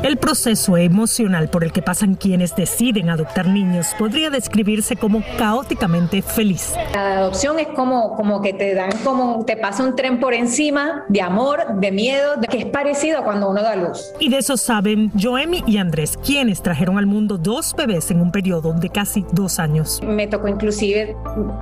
[0.03, 6.23] El proceso emocional por el que pasan quienes deciden adoptar niños podría describirse como caóticamente
[6.23, 6.73] feliz.
[6.95, 11.05] La adopción es como, como que te dan como te pasa un tren por encima
[11.11, 14.11] de amor, de miedo, de que es parecido a cuando uno da luz.
[14.19, 18.33] Y de eso saben Joemi y Andrés, quienes trajeron al mundo dos bebés en un
[18.33, 20.01] periodo de casi dos años.
[20.03, 21.15] Me tocó inclusive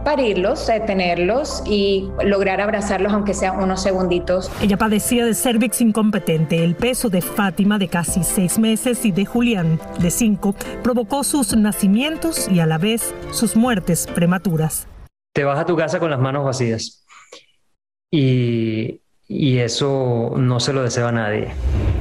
[0.04, 4.48] parirlos, eh, tenerlos y lograr abrazarlos aunque sea unos segunditos.
[4.62, 9.26] Ella padecía de cervix incompetente, el peso de Fátima de casi seis meses y de
[9.26, 14.86] Julián, de cinco, provocó sus nacimientos y a la vez sus muertes prematuras.
[15.34, 17.04] Te vas a tu casa con las manos vacías
[18.10, 21.52] y, y eso no se lo desea a nadie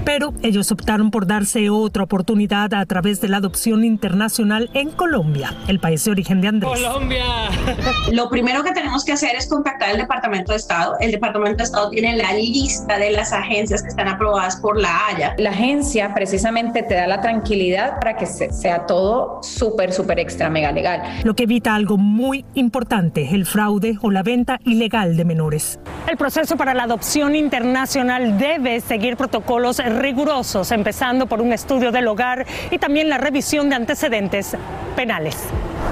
[0.08, 5.54] pero ellos optaron por darse otra oportunidad a través de la adopción internacional en Colombia,
[5.68, 6.72] el país de origen de Andrés.
[6.72, 7.26] Colombia.
[8.14, 10.96] Lo primero que tenemos que hacer es contactar al Departamento de Estado.
[11.02, 15.08] El Departamento de Estado tiene la lista de las agencias que están aprobadas por la
[15.08, 15.36] Haya.
[15.38, 20.72] La agencia precisamente te da la tranquilidad para que sea todo súper, súper extra mega
[20.72, 21.02] legal.
[21.26, 25.82] Lo que evita algo muy importante, el fraude o la venta ilegal de menores.
[26.08, 32.08] El proceso para la adopción internacional debe seguir protocolos rigurosos, empezando por un estudio del
[32.08, 34.56] hogar y también la revisión de antecedentes
[34.96, 35.36] penales.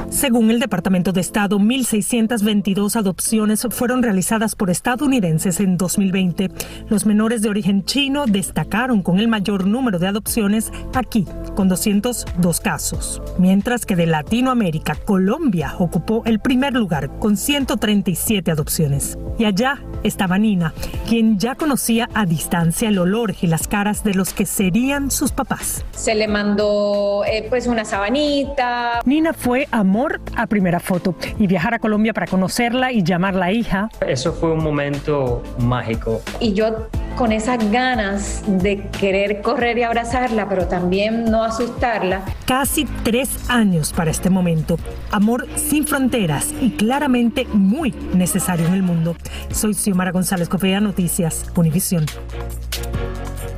[0.10, 6.52] Según el Departamento de Estado, 1.622 adopciones fueron realizadas por estadounidenses en 2020.
[6.90, 12.60] Los menores de origen chino destacaron con el mayor número de adopciones aquí, con 202
[12.60, 13.22] casos.
[13.40, 19.18] Mientras que de Latinoamérica, Colombia ocupó el primer lugar con 137 adopciones.
[19.40, 20.74] Y allá estaba Nina,
[21.08, 25.32] quien ya conocía a distancia el olor y las caras de los que serían sus
[25.32, 25.84] papás.
[25.92, 29.02] Se le mandó eh, pues una sabanita.
[29.06, 33.90] Nina fue amor a primera foto y viajar a Colombia para conocerla y llamarla hija.
[34.06, 36.22] Eso fue un momento mágico.
[36.40, 42.24] Y yo con esas ganas de querer correr y abrazarla, pero también no asustarla.
[42.46, 44.78] Casi tres años para este momento.
[45.12, 49.16] Amor sin fronteras y claramente muy necesario en el mundo.
[49.52, 52.06] Soy Xiomara González Copea, Noticias, Univisión.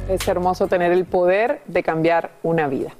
[0.07, 2.93] Es hermoso tener el poder de cambiar una vida.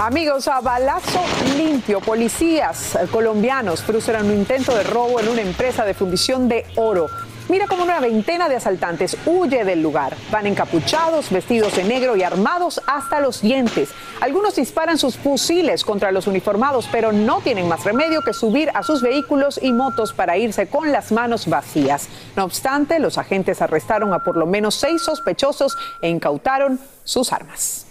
[0.00, 1.20] Amigos, a balazo
[1.56, 7.08] limpio, policías colombianos frustran un intento de robo en una empresa de fundición de oro.
[7.48, 10.14] Mira cómo una veintena de asaltantes huye del lugar.
[10.30, 13.90] Van encapuchados, vestidos de negro y armados hasta los dientes.
[14.20, 18.84] Algunos disparan sus fusiles contra los uniformados, pero no tienen más remedio que subir a
[18.84, 22.08] sus vehículos y motos para irse con las manos vacías.
[22.36, 27.86] No obstante, los agentes arrestaron a por lo menos seis sospechosos e incautaron sus armas.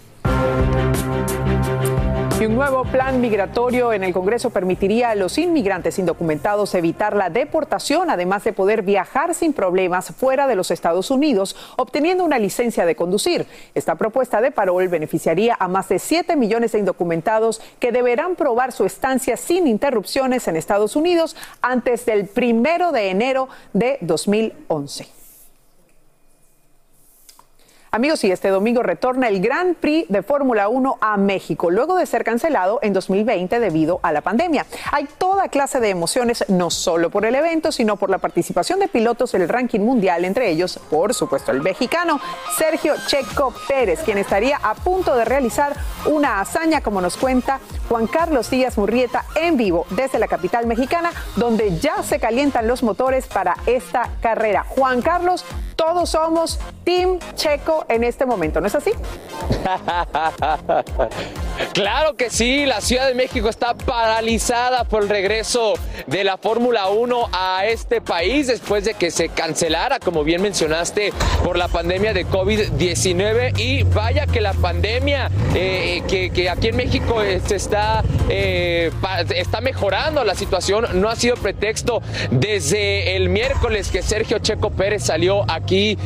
[2.40, 7.32] Y un nuevo plan migratorio en el Congreso permitiría a los inmigrantes indocumentados evitar la
[7.32, 12.86] deportación, además de poder viajar sin problemas fuera de los Estados Unidos, obteniendo una licencia
[12.86, 13.48] de conducir.
[13.74, 18.72] Esta propuesta de parol beneficiaría a más de 7 millones de indocumentados que deberán probar
[18.72, 25.17] su estancia sin interrupciones en Estados Unidos antes del primero de enero de 2011.
[27.98, 32.06] Amigos, y este domingo retorna el Gran Prix de Fórmula 1 a México, luego de
[32.06, 34.68] ser cancelado en 2020 debido a la pandemia.
[34.92, 38.88] Hay toda clase de emociones, no solo por el evento, sino por la participación de
[38.88, 42.22] pilotos en el ranking mundial, entre ellos, por supuesto, el mexicano
[42.56, 48.06] Sergio Checo Pérez, quien estaría a punto de realizar una hazaña, como nos cuenta Juan
[48.06, 53.26] Carlos Díaz Murrieta en vivo desde la capital mexicana, donde ya se calientan los motores
[53.26, 54.64] para esta carrera.
[54.70, 55.44] Juan Carlos,
[55.78, 58.92] todos somos Team Checo en este momento, ¿no es así?
[61.74, 65.74] Claro que sí, la Ciudad de México está paralizada por el regreso
[66.06, 71.14] de la Fórmula 1 a este país después de que se cancelara, como bien mencionaste,
[71.44, 73.60] por la pandemia de COVID-19.
[73.60, 78.92] Y vaya que la pandemia eh, que, aquí en México eh, está, eh,
[79.36, 85.04] está mejorando la situación, no ha sido pretexto desde el miércoles que Sergio Checo Pérez
[85.04, 85.98] salió aquí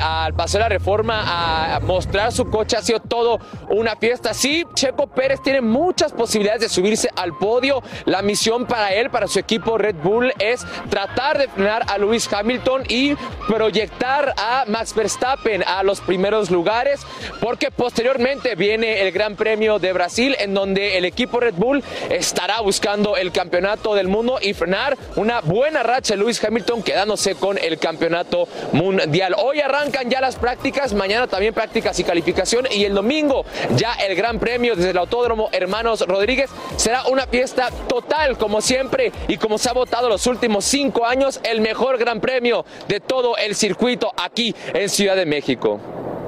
[0.00, 4.34] al Paseo de la Reforma a mostrar su coche, ha sido todo una fiesta.
[4.34, 7.82] Sí, Checo Pérez tiene muchas posibilidades de subirse al podio.
[8.04, 12.32] La misión para él, para su equipo Red Bull, es tratar de frenar a Lewis
[12.32, 13.14] Hamilton y
[13.48, 17.00] proyectar a Max Verstappen a los primeros lugares,
[17.40, 22.60] porque posteriormente viene el Gran Premio de Brasil, en donde el equipo Red Bull estará
[22.60, 27.58] buscando el campeonato del mundo y frenar una buena racha de Lewis Hamilton, quedándose con
[27.58, 29.34] el campeonato mundial.
[29.38, 33.44] Hoy arrancan ya las prácticas, mañana también prácticas y calificación, y el domingo
[33.76, 36.50] ya el Gran Premio desde el Autódromo Hermanos Rodríguez.
[36.76, 41.40] Será una fiesta total, como siempre, y como se ha votado los últimos cinco años,
[41.42, 45.80] el mejor Gran Premio de todo el circuito aquí en Ciudad de México.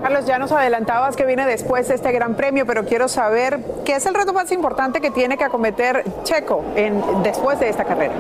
[0.03, 3.97] Carlos, ya nos adelantabas que viene después de este Gran Premio, pero quiero saber qué
[3.97, 6.65] es el reto más importante que tiene que acometer Checo
[7.25, 8.13] después de esta carrera.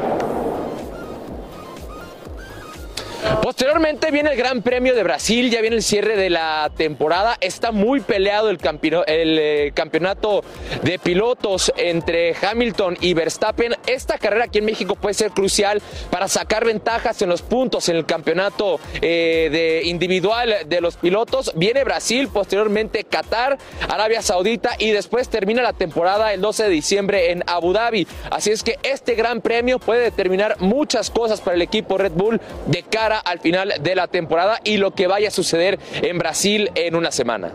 [3.42, 7.36] Posteriormente viene el Gran Premio de Brasil, ya viene el cierre de la temporada.
[7.40, 8.58] Está muy peleado el,
[9.06, 10.44] eh, campeonato
[10.82, 13.74] de pilotos entre Hamilton y Verstappen.
[13.86, 17.96] Esta carrera aquí en México puede ser crucial para sacar ventajas en los puntos en
[17.96, 21.52] el campeonato eh, de individual de los pilotos.
[21.56, 23.58] Viene Brasil, posteriormente Qatar,
[23.88, 28.06] Arabia Saudita y después termina la temporada el 12 de diciembre en Abu Dhabi.
[28.30, 32.40] Así es que este Gran Premio puede determinar muchas cosas para el equipo Red Bull
[32.66, 36.70] de cara al final de la temporada y lo que vaya a suceder en Brasil
[36.74, 37.50] en una semana.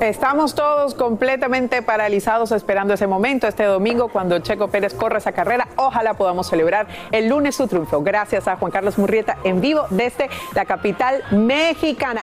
[0.00, 5.68] Estamos todos completamente paralizados esperando ese momento, este domingo, cuando Checo Pérez corre esa carrera.
[5.76, 8.02] Ojalá podamos celebrar el lunes su triunfo.
[8.02, 12.22] Gracias a Juan Carlos Murrieta en vivo desde la capital mexicana.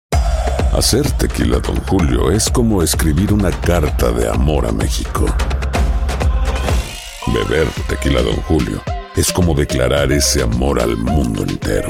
[0.76, 5.26] Hacer tequila, don Julio, es como escribir una carta de amor a México.
[7.28, 8.82] Beber tequila, don Julio,
[9.16, 11.90] es como declarar ese amor al mundo entero.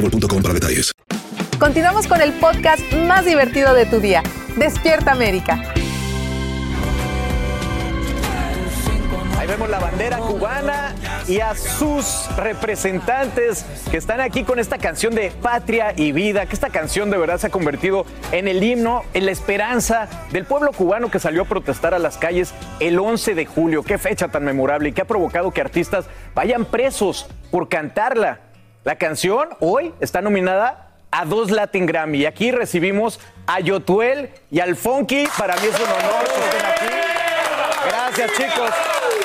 [0.01, 0.91] boostmobile.com para detalles.
[1.59, 4.23] Continuamos con el podcast más divertido de tu día.
[4.57, 5.61] Despierta América.
[9.37, 10.95] Ahí vemos la bandera cubana
[11.27, 16.53] y a sus representantes que están aquí con esta canción de Patria y Vida, que
[16.53, 20.71] esta canción de verdad se ha convertido en el himno, en la esperanza del pueblo
[20.73, 23.83] cubano que salió a protestar a las calles el 11 de julio.
[23.83, 28.50] Qué fecha tan memorable y que ha provocado que artistas vayan presos por cantarla.
[28.83, 32.19] La canción hoy está nominada a dos Latin Grammy.
[32.19, 35.27] Y aquí recibimos a Yotuel y al Funky.
[35.37, 36.95] Para mí es un honor que estén aquí.
[37.87, 38.71] Gracias, chicos.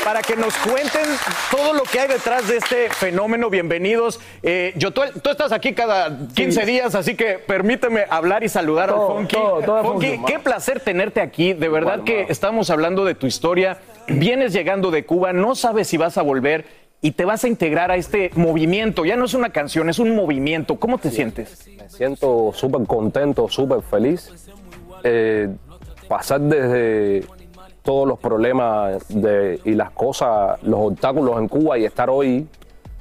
[0.04, 1.04] Para que nos cuenten
[1.50, 4.20] todo lo que hay detrás de este fenómeno, bienvenidos.
[4.42, 9.10] Eh, Yotuel, tú estás aquí cada 15 días, así que permíteme hablar y saludar Todo,
[9.10, 9.34] al Funky.
[9.36, 11.54] todo, todo es Funky, Funky, qué placer tenerte aquí.
[11.54, 13.78] De verdad que estamos hablando de tu historia.
[14.06, 17.92] Vienes llegando de Cuba, no sabes si vas a volver y te vas a integrar
[17.92, 19.04] a este movimiento.
[19.04, 20.74] Ya no es una canción, es un movimiento.
[20.74, 21.68] ¿Cómo te sientes?
[21.68, 24.32] Me siento súper contento, súper feliz.
[25.04, 25.48] Eh,
[26.08, 27.24] pasar desde
[27.84, 32.48] todos los problemas de- y las cosas, los obstáculos en Cuba y estar hoy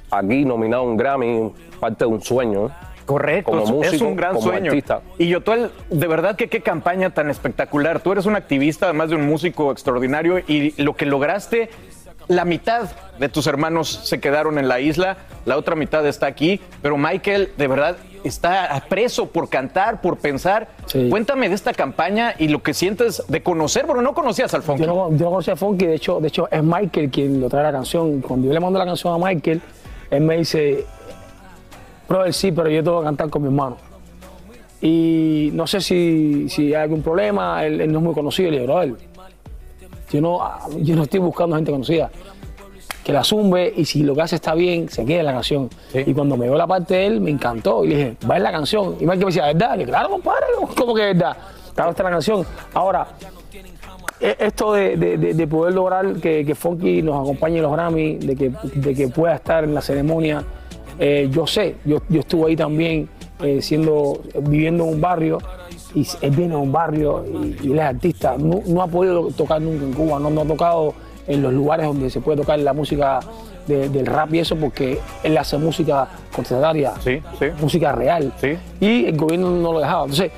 [0.08, 2.70] aquí nominado a un Grammy, parte de un sueño.
[3.06, 4.70] Correcto, Como es- músico, es un gran como sueño.
[4.70, 5.00] artista.
[5.18, 8.00] Y Yotuel, de verdad que qué campaña tan espectacular.
[8.00, 11.70] Tú eres un activista, además de un músico extraordinario, y lo que lograste,
[12.28, 16.60] la mitad de tus hermanos se quedaron en la isla, la otra mitad está aquí,
[16.82, 20.68] pero Michael, de verdad, está preso por cantar, por pensar.
[21.10, 24.82] Cuéntame de esta campaña y lo que sientes de conocer, porque no conocías al Funky.
[24.82, 27.48] Yo no, yo no conocía a Funky, de hecho, de hecho es Michael quien lo
[27.48, 28.20] trae la canción.
[28.20, 29.60] Cuando yo le mando la canción a Michael,
[30.10, 30.84] él me dice,
[32.08, 33.76] brother, sí, pero yo tengo que cantar con mi hermano.
[34.80, 38.50] Y no sé si, si hay algún problema, él, él no es muy conocido.
[38.50, 38.94] Le digo, brother,
[40.10, 40.40] yo no,
[40.78, 42.10] yo no estoy buscando gente conocida.
[43.04, 45.70] Que la zumbe y si lo que hace está bien, se quede en la canción.
[45.94, 47.84] Y cuando me veo la parte de él, me encantó.
[47.84, 48.96] Y le dije, va en la canción.
[48.98, 49.78] Y Michael me decía, ¿verdad?
[49.84, 50.46] Claro, compadre,
[50.76, 51.36] ¿cómo que es verdad?
[51.74, 52.44] Claro, está la canción.
[52.74, 53.06] Ahora,
[54.20, 57.72] e- esto de, de- de- de poder lograr que, que Funky nos acompañe en los
[57.72, 60.42] Grammy, de que, de que pueda estar en la ceremonia,
[60.98, 63.08] eh, yo sé, yo, yo estuve ahí también
[63.40, 65.38] eh, siendo, viviendo en un barrio
[65.96, 69.28] y él viene de un barrio y, y él es artista, no, no ha podido
[69.32, 70.94] tocar nunca en Cuba, no, no ha tocado
[71.26, 73.18] en los lugares donde se puede tocar la música
[73.66, 76.92] de- del rap y eso porque él hace música contestataria,
[77.60, 78.32] música real
[78.78, 80.02] y el gobierno no lo dejaba.
[80.04, 80.30] Entonces,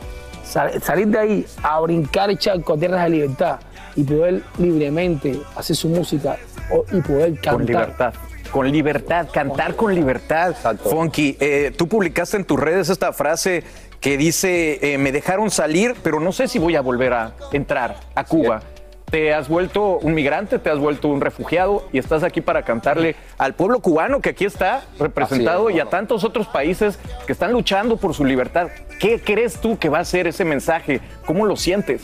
[0.44, 3.58] sal- salir de ahí a brincar el charco a tierras de libertad
[3.96, 6.36] y poder libremente hacer su música
[6.72, 7.52] o- y poder cantar.
[7.52, 8.14] Con libertad.
[8.50, 10.54] Con libertad, cantar con libertad.
[10.82, 13.62] Funky, eh, tú publicaste en tus redes esta frase
[14.00, 17.96] que dice, eh, me dejaron salir, pero no sé si voy a volver a entrar
[18.14, 18.62] a Cuba.
[19.10, 23.16] Te has vuelto un migrante, te has vuelto un refugiado y estás aquí para cantarle
[23.38, 27.52] al pueblo cubano que aquí está representado es, y a tantos otros países que están
[27.52, 28.68] luchando por su libertad.
[29.00, 31.00] ¿Qué crees tú que va a ser ese mensaje?
[31.24, 32.02] ¿Cómo lo sientes?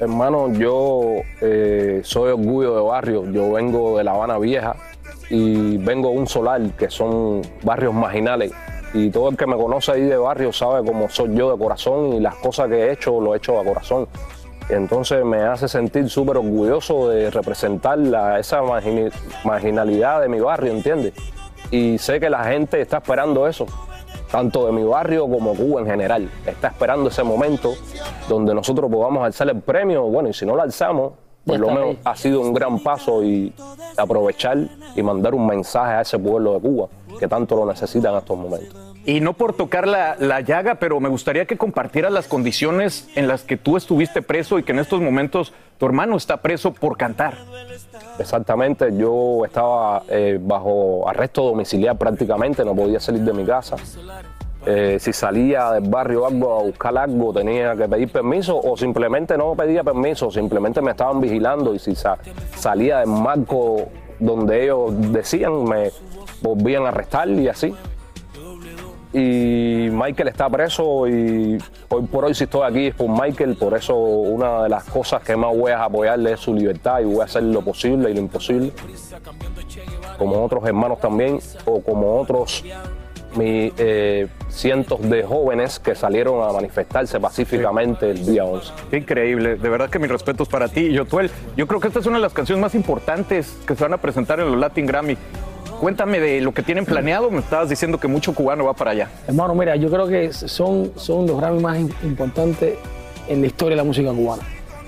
[0.00, 3.30] Hermano, yo eh, soy orgullo de barrio.
[3.30, 4.74] Yo vengo de La Habana Vieja
[5.30, 8.52] y vengo de un solar que son barrios marginales.
[8.94, 12.14] Y todo el que me conoce ahí de barrio sabe cómo soy yo de corazón
[12.14, 14.08] y las cosas que he hecho, lo he hecho de corazón.
[14.70, 18.60] Entonces me hace sentir súper orgulloso de representar la- esa
[19.44, 21.12] marginalidad de mi barrio, ¿entiendes?
[21.70, 23.66] Y sé que la gente está esperando eso,
[24.30, 26.30] tanto de mi barrio como Cuba en general.
[26.46, 27.74] Está esperando ese momento
[28.28, 30.02] donde nosotros podamos alzar el premio.
[30.04, 31.12] Bueno, y si no lo alzamos,
[31.46, 33.52] por lo menos ha sido un gran paso y
[33.96, 34.58] aprovechar
[34.94, 36.88] y mandar un mensaje a ese pueblo de Cuba
[37.18, 38.94] que tanto lo necesitan en estos momentos.
[39.04, 43.26] Y no por tocar la, la llaga, pero me gustaría que compartieras las condiciones en
[43.28, 46.96] las que tú estuviste preso y que en estos momentos tu hermano está preso por
[46.96, 47.34] cantar.
[48.18, 53.76] Exactamente, yo estaba eh, bajo arresto domiciliar prácticamente, no podía salir de mi casa.
[54.66, 59.38] Eh, si salía del barrio algo a buscar algo, tenía que pedir permiso o simplemente
[59.38, 62.18] no pedía permiso, simplemente me estaban vigilando y si sa-
[62.56, 63.88] salía del marco
[64.18, 65.90] donde ellos decían, me
[66.42, 67.74] volvían a arrestar y así.
[69.12, 71.56] Y Michael está preso y
[71.88, 75.22] hoy por hoy si estoy aquí es por Michael, por eso una de las cosas
[75.22, 78.14] que más voy a apoyarle es su libertad y voy a hacer lo posible y
[78.14, 78.70] lo imposible,
[80.18, 82.62] como otros hermanos también o como otros
[83.34, 88.72] mi, eh, cientos de jóvenes que salieron a manifestarse pacíficamente el día 11.
[88.90, 90.80] Qué increíble, de verdad que mis respetos para ti.
[90.80, 93.84] Y Yotuel, yo creo que esta es una de las canciones más importantes que se
[93.84, 95.16] van a presentar en los Latin Grammy.
[95.80, 99.08] Cuéntame de lo que tienen planeado, me estabas diciendo que mucho cubano va para allá.
[99.28, 102.74] Hermano, mira, yo creo que son, son los Grammy más im- importantes
[103.28, 104.42] en la historia de la música cubana.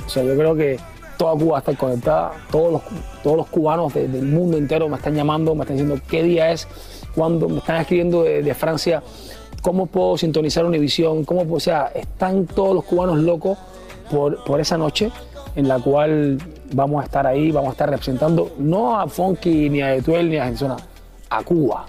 [0.05, 0.79] O sea, yo creo que
[1.17, 2.83] toda Cuba está conectada, todos los,
[3.23, 6.51] todos los cubanos de- del mundo entero me están llamando, me están diciendo qué día
[6.51, 6.67] es,
[7.15, 9.01] cuándo, me están escribiendo de, de Francia,
[9.63, 13.59] cómo puedo sintonizar Univisión, cómo, puedo- o sea, están todos los cubanos locos
[14.11, 15.13] por, por esa noche
[15.55, 16.39] en la cual
[16.73, 20.37] vamos a estar ahí, vamos a estar representando no a Funky, ni a Etuel, ni
[20.37, 20.77] a Genzona,
[21.29, 21.87] a Cuba,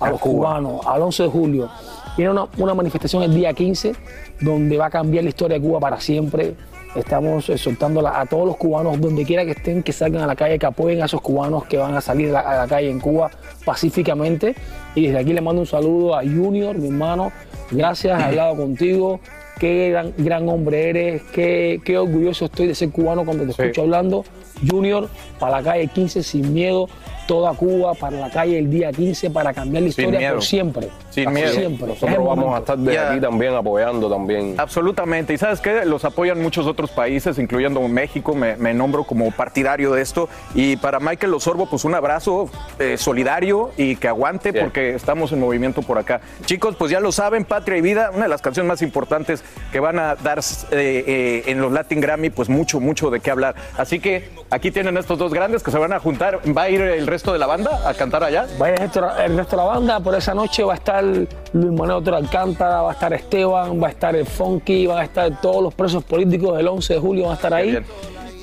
[0.00, 1.68] a los cubanos, al 11 de julio.
[2.16, 3.92] Tiene una, una manifestación el día 15
[4.40, 6.54] donde va a cambiar la historia de Cuba para siempre.
[6.94, 10.60] Estamos exhortando a todos los cubanos, donde quiera que estén, que salgan a la calle,
[10.60, 13.00] que apoyen a esos cubanos que van a salir a la, a la calle en
[13.00, 13.32] Cuba
[13.64, 14.54] pacíficamente.
[14.94, 17.32] Y desde aquí le mando un saludo a Junior, mi hermano.
[17.72, 19.18] Gracias, he hablado contigo.
[19.58, 23.82] Qué gran, gran hombre eres, qué, qué orgulloso estoy de ser cubano cuando te escucho
[23.82, 24.24] hablando.
[24.68, 26.88] Junior, para la calle 15 sin miedo,
[27.26, 30.34] toda Cuba para la calle el día 15 para cambiar la Sin historia miedo.
[30.34, 30.88] por siempre.
[31.10, 31.52] Sin miedo.
[31.52, 31.86] siempre.
[31.88, 33.10] Nosotros vamos a estar de Ya.
[33.10, 34.54] aquí también apoyando también.
[34.58, 35.32] Absolutamente.
[35.32, 38.34] Y sabes qué, los apoyan muchos otros países, incluyendo México.
[38.34, 40.28] Me, me nombro como partidario de esto.
[40.54, 45.40] Y para Michael Osorbo, pues un abrazo eh, solidario y que aguante porque estamos en
[45.40, 46.20] movimiento por acá.
[46.44, 49.80] Chicos, pues ya lo saben, Patria y Vida, una de las canciones más importantes que
[49.80, 53.54] van a dar eh, eh, en los Latin Grammy, pues mucho, mucho de qué hablar.
[53.76, 56.40] Así que aquí tienen estos dos grandes que se van a juntar.
[56.56, 58.46] ¿Va a ir el resto de la banda a cantar allá?
[58.58, 61.28] Vaya el resto, el resto de la banda, por esa noche va a estar Luis
[61.52, 65.40] Manuel Otero Alcántara, va a estar Esteban, va a estar el Funky, van a estar
[65.40, 67.78] todos los presos políticos del 11 de julio, van a estar ahí.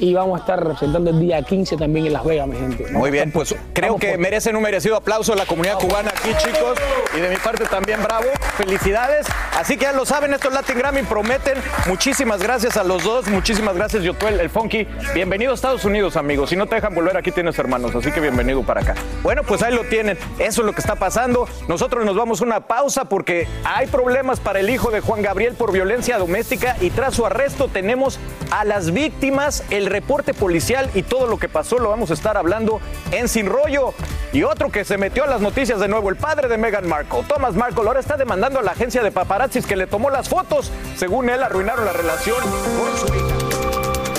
[0.01, 2.85] Y vamos a estar representando el día 15 también en Las Vegas, mi gente.
[2.85, 6.31] Vamos Muy bien, pues creo que merecen un merecido aplauso a la comunidad cubana aquí,
[6.43, 6.79] chicos.
[7.15, 8.25] Y de mi parte también, bravo.
[8.57, 9.27] Felicidades.
[9.55, 11.59] Así que ya lo saben, estos Latin Grammy prometen.
[11.85, 13.27] Muchísimas gracias a los dos.
[13.27, 14.87] Muchísimas gracias, Yotuel, el Funky.
[15.13, 16.49] Bienvenido a Estados Unidos, amigos.
[16.49, 17.93] Si no te dejan volver, aquí tienes hermanos.
[17.93, 18.95] Así que bienvenido para acá.
[19.21, 20.17] Bueno, pues ahí lo tienen.
[20.39, 21.47] Eso es lo que está pasando.
[21.67, 25.53] Nosotros nos vamos a una pausa porque hay problemas para el hijo de Juan Gabriel
[25.53, 31.03] por violencia doméstica y tras su arresto tenemos a las víctimas, el reporte policial y
[31.03, 32.81] todo lo que pasó lo vamos a estar hablando
[33.11, 33.93] en Sin Rollo.
[34.33, 37.23] Y otro que se metió a las noticias de nuevo, el padre de Meghan Markle,
[37.27, 40.71] Thomas Markle, ahora está demandando a la agencia de paparazzis que le tomó las fotos.
[40.95, 43.60] Según él, arruinaron la relación con su hija.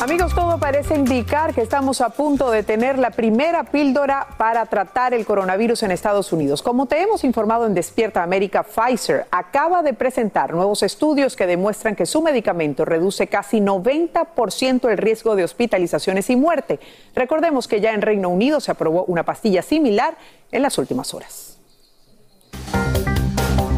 [0.03, 5.15] Amigos, todo parece indicar que estamos a punto de tener la primera píldora para tratar
[5.15, 6.61] el coronavirus en Estados Unidos.
[6.61, 11.95] Como te hemos informado en Despierta América, Pfizer acaba de presentar nuevos estudios que demuestran
[11.95, 16.81] que su medicamento reduce casi 90% el riesgo de hospitalizaciones y muerte.
[17.15, 20.17] Recordemos que ya en Reino Unido se aprobó una pastilla similar
[20.51, 21.59] en las últimas horas.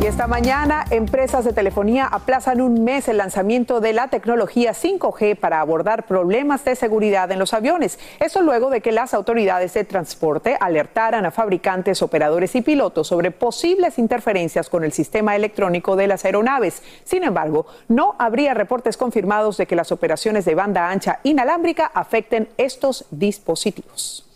[0.05, 5.61] Esta mañana, empresas de telefonía aplazan un mes el lanzamiento de la tecnología 5G para
[5.61, 7.99] abordar problemas de seguridad en los aviones.
[8.21, 13.31] Esto luego de que las autoridades de transporte alertaran a fabricantes, operadores y pilotos sobre
[13.31, 16.83] posibles interferencias con el sistema electrónico de las aeronaves.
[17.05, 22.51] Sin embargo, no habría reportes confirmados de que las operaciones de banda ancha inalámbrica afecten
[22.59, 24.27] estos dispositivos.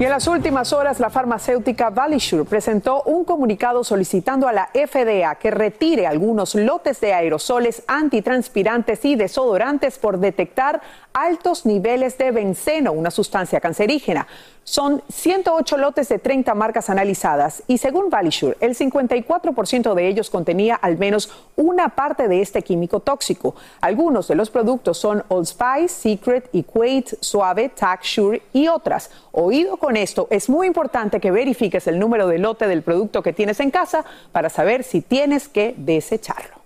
[0.00, 5.34] Y en las últimas horas, la farmacéutica Valisure presentó un comunicado solicitando a la FDA
[5.34, 10.80] que retire algunos lotes de aerosoles antitranspirantes y desodorantes por detectar
[11.22, 14.26] altos niveles de benceno, una sustancia cancerígena.
[14.64, 20.74] Son 108 lotes de 30 marcas analizadas y según Valisure, el 54% de ellos contenía
[20.74, 23.54] al menos una parte de este químico tóxico.
[23.80, 29.10] Algunos de los productos son Old Spice, Secret, Equate, Suave, Tac, Sure y otras.
[29.32, 33.32] Oído con esto, es muy importante que verifiques el número de lote del producto que
[33.32, 36.57] tienes en casa para saber si tienes que desecharlo.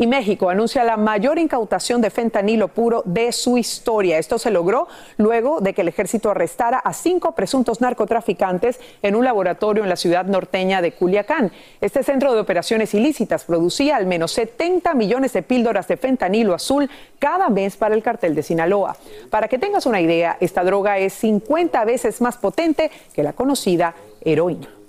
[0.00, 4.16] Y México anuncia la mayor incautación de fentanilo puro de su historia.
[4.16, 4.88] Esto se logró
[5.18, 9.96] luego de que el ejército arrestara a cinco presuntos narcotraficantes en un laboratorio en la
[9.96, 11.52] ciudad norteña de Culiacán.
[11.82, 16.88] Este centro de operaciones ilícitas producía al menos 70 millones de píldoras de fentanilo azul
[17.18, 18.96] cada mes para el cartel de Sinaloa.
[19.28, 23.94] Para que tengas una idea, esta droga es 50 veces más potente que la conocida
[24.22, 24.79] heroína.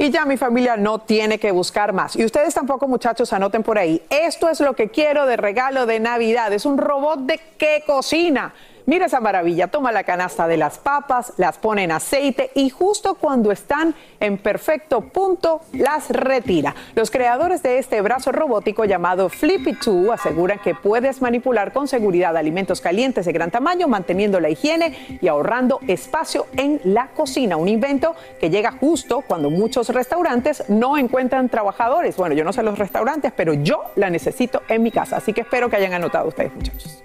[0.00, 2.14] Y ya mi familia no tiene que buscar más.
[2.14, 4.00] Y ustedes tampoco, muchachos, anoten por ahí.
[4.08, 6.52] Esto es lo que quiero de regalo de Navidad.
[6.52, 8.54] Es un robot de qué cocina.
[8.88, 13.16] Mira esa maravilla, toma la canasta de las papas, las pone en aceite y justo
[13.16, 16.74] cuando están en perfecto punto, las retira.
[16.94, 22.34] Los creadores de este brazo robótico llamado Flippy 2 aseguran que puedes manipular con seguridad
[22.34, 27.58] alimentos calientes de gran tamaño, manteniendo la higiene y ahorrando espacio en la cocina.
[27.58, 32.16] Un invento que llega justo cuando muchos restaurantes no encuentran trabajadores.
[32.16, 35.18] Bueno, yo no sé los restaurantes, pero yo la necesito en mi casa.
[35.18, 37.04] Así que espero que hayan anotado ustedes, muchachos.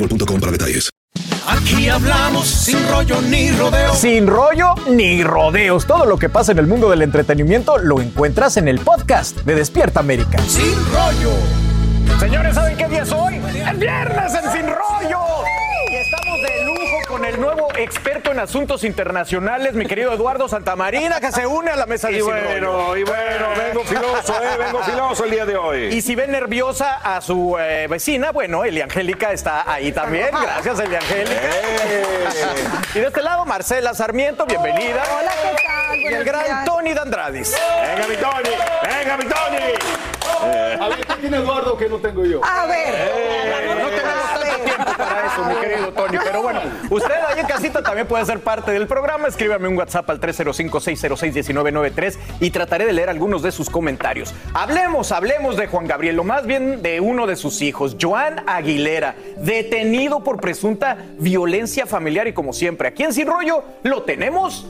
[0.01, 0.89] boostmobile.com para detalles.
[1.47, 3.93] Aquí hablamos sin rollo ni rodeo.
[3.93, 5.85] Sin rollo ni rodeos.
[5.85, 9.55] Todo lo que pasa en el mundo del entretenimiento lo encuentras en el podcast de
[9.55, 10.37] Despierta América.
[10.47, 11.33] Sin rollo.
[12.19, 13.35] Señores, ¿saben qué día es hoy?
[13.35, 15.41] ¡El viernes en Sin Rollo!
[17.21, 21.75] Con el nuevo experto en asuntos internacionales, mi querido Eduardo Santamarina, que se une a
[21.75, 25.55] la mesa de Y bueno, y bueno, vengo filoso, eh, vengo filoso el día de
[25.55, 25.83] hoy.
[25.93, 30.29] Y si ven nerviosa a su eh, vecina, bueno, Eli Angélica está ahí también.
[30.31, 31.41] Gracias, Eli Angélica.
[32.95, 35.03] Y de este lado, Marcela Sarmiento, bienvenida.
[35.19, 35.97] Hola, ¿qué tal?
[35.97, 36.65] Y el gran días.
[36.65, 37.55] Tony Dandradis.
[37.83, 40.11] Venga, mi Tony, venga, mi Tony.
[40.79, 42.41] A ver, ¿qué tiene Eduardo que no tengo yo?
[42.43, 42.95] A ver.
[42.95, 44.10] Eh, no tanto
[44.63, 46.17] tiempo para eso, mi querido Tony.
[46.23, 49.27] Pero bueno, usted ahí en casita también puede ser parte del programa.
[49.27, 54.33] Escríbame un WhatsApp al 305-606-1993 y trataré de leer algunos de sus comentarios.
[54.53, 59.15] Hablemos, hablemos de Juan Gabriel, o más bien de uno de sus hijos, Joan Aguilera,
[59.37, 64.65] detenido por presunta violencia familiar y como siempre, aquí en Sin Rollo lo tenemos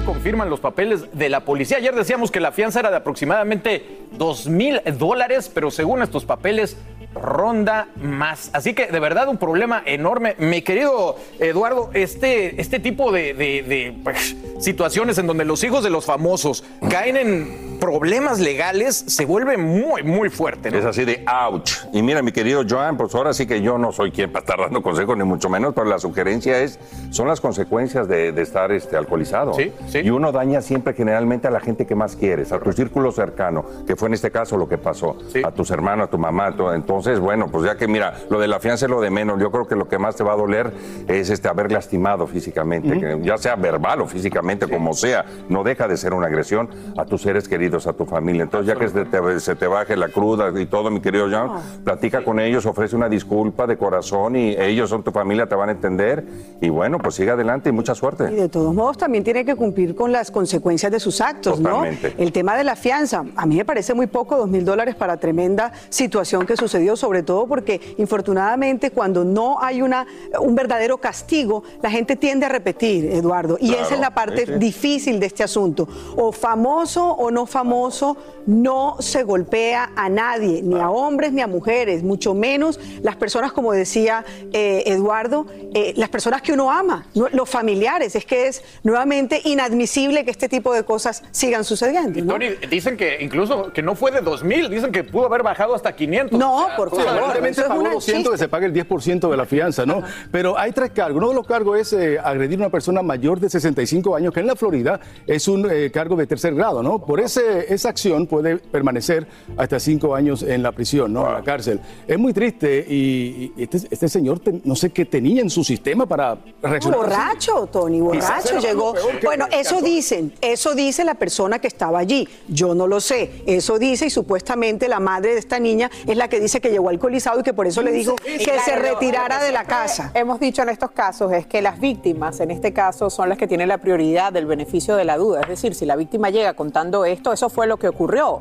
[0.00, 1.78] confirman los papeles de la policía.
[1.78, 6.76] Ayer decíamos que la fianza era de aproximadamente 2 mil dólares, pero según estos papeles
[7.14, 8.50] ronda más.
[8.52, 10.34] Así que de verdad un problema enorme.
[10.38, 15.82] Mi querido Eduardo, este, este tipo de, de- de, pues, situaciones en donde los hijos
[15.84, 20.70] de los famosos caen en problemas legales se vuelve muy, muy fuerte.
[20.70, 20.78] ¿no?
[20.78, 21.72] Es así de ouch.
[21.92, 24.58] Y mira, mi querido Joan, pues ahora sí que yo no soy quien para estar
[24.60, 26.78] dando consejos, ni mucho menos, pero la sugerencia es,
[27.10, 29.54] son las consecuencias de, de estar este, alcoholizado.
[29.54, 29.98] Sí, sí.
[29.98, 33.64] Y uno daña siempre generalmente a la gente que más quieres, a tu círculo cercano,
[33.86, 36.46] que fue en este caso lo que pasó, a tus hermanos, a tu mamá.
[36.46, 39.10] a tu- Entonces, bueno, pues ya que mira, lo de la fianza es lo de
[39.10, 39.40] menos.
[39.40, 40.72] Yo creo que lo que más te va a doler
[41.08, 45.88] es este, haber lastimado físicamente, que ya sea verbal o físicamente, como sea, no deja
[45.88, 48.42] de ser una agresión a tus seres queridos, a tu familia.
[48.42, 51.60] Entonces, ya que se te, se te baje la cruda y todo, mi querido John,
[51.84, 55.68] platica con ellos, ofrece una disculpa de corazón y ellos son tu familia, te van
[55.68, 56.24] a entender.
[56.60, 58.30] Y bueno, pues sigue adelante y mucha suerte.
[58.32, 62.14] Y de todos modos también tiene que cumplir con las consecuencias de sus actos, Totalmente.
[62.16, 62.22] ¿no?
[62.22, 65.16] El tema de la fianza, a mí me parece muy poco, dos mil dólares para
[65.16, 70.06] tremenda situación que sucedió, sobre todo porque infortunadamente cuando no hay una,
[70.40, 74.46] un verdadero castigo, la gente tiende a repetir, Eduardo, y Claro, esa es la parte
[74.46, 75.88] sí, difícil de este asunto.
[76.16, 78.16] O famoso o no famoso,
[78.46, 83.52] no se golpea a nadie, ni a hombres ni a mujeres, mucho menos las personas,
[83.52, 88.14] como decía eh, Eduardo, eh, las personas que uno ama, no- los familiares.
[88.16, 92.20] Es que es nuevamente inadmisible que este tipo de cosas sigan sucediendo.
[92.22, 92.32] ¿no?
[92.34, 95.74] Tony, dicen que incluso que no fue de 2 mil, dicen que pudo haber bajado
[95.74, 96.38] hasta 500.
[96.38, 100.02] No, por Sí, aparentemente pagó 200 que se pague el 10% de la fianza, ¿no?
[100.30, 101.18] Pero hay tres cargos.
[101.18, 104.40] Uno de los cargos es eh, agredir a una persona mayor de 65 años, que
[104.40, 106.98] en la Florida es un eh, cargo de tercer grado, ¿no?
[107.04, 109.26] Por ese, esa acción puede permanecer
[109.56, 111.26] hasta cinco años en la prisión, ¿no?
[111.26, 111.80] En la cárcel.
[112.06, 115.62] Es muy triste y, y este, este señor te- no sé qué tenía en su
[115.64, 116.98] sistema para reaccionar.
[116.98, 118.94] Borracho, Tony, borracho llegó.
[119.22, 122.28] Bueno, eso dicen, eso dice la persona que estaba allí.
[122.48, 123.42] Yo no lo sé.
[123.46, 126.88] Eso dice y supuestamente la madre de esta niña es la que dice que llegó
[126.88, 130.10] alcoholizado y que por eso le dijo que se retirara de la casa.
[130.14, 133.46] Hemos dicho en estos casos es que las víctimas, en este caso, son las que
[133.46, 135.42] tienen la prioridad del beneficio de la duda.
[135.42, 138.40] Es decir, si la víctima llega contando esto, eso eso fue lo que ocurrió.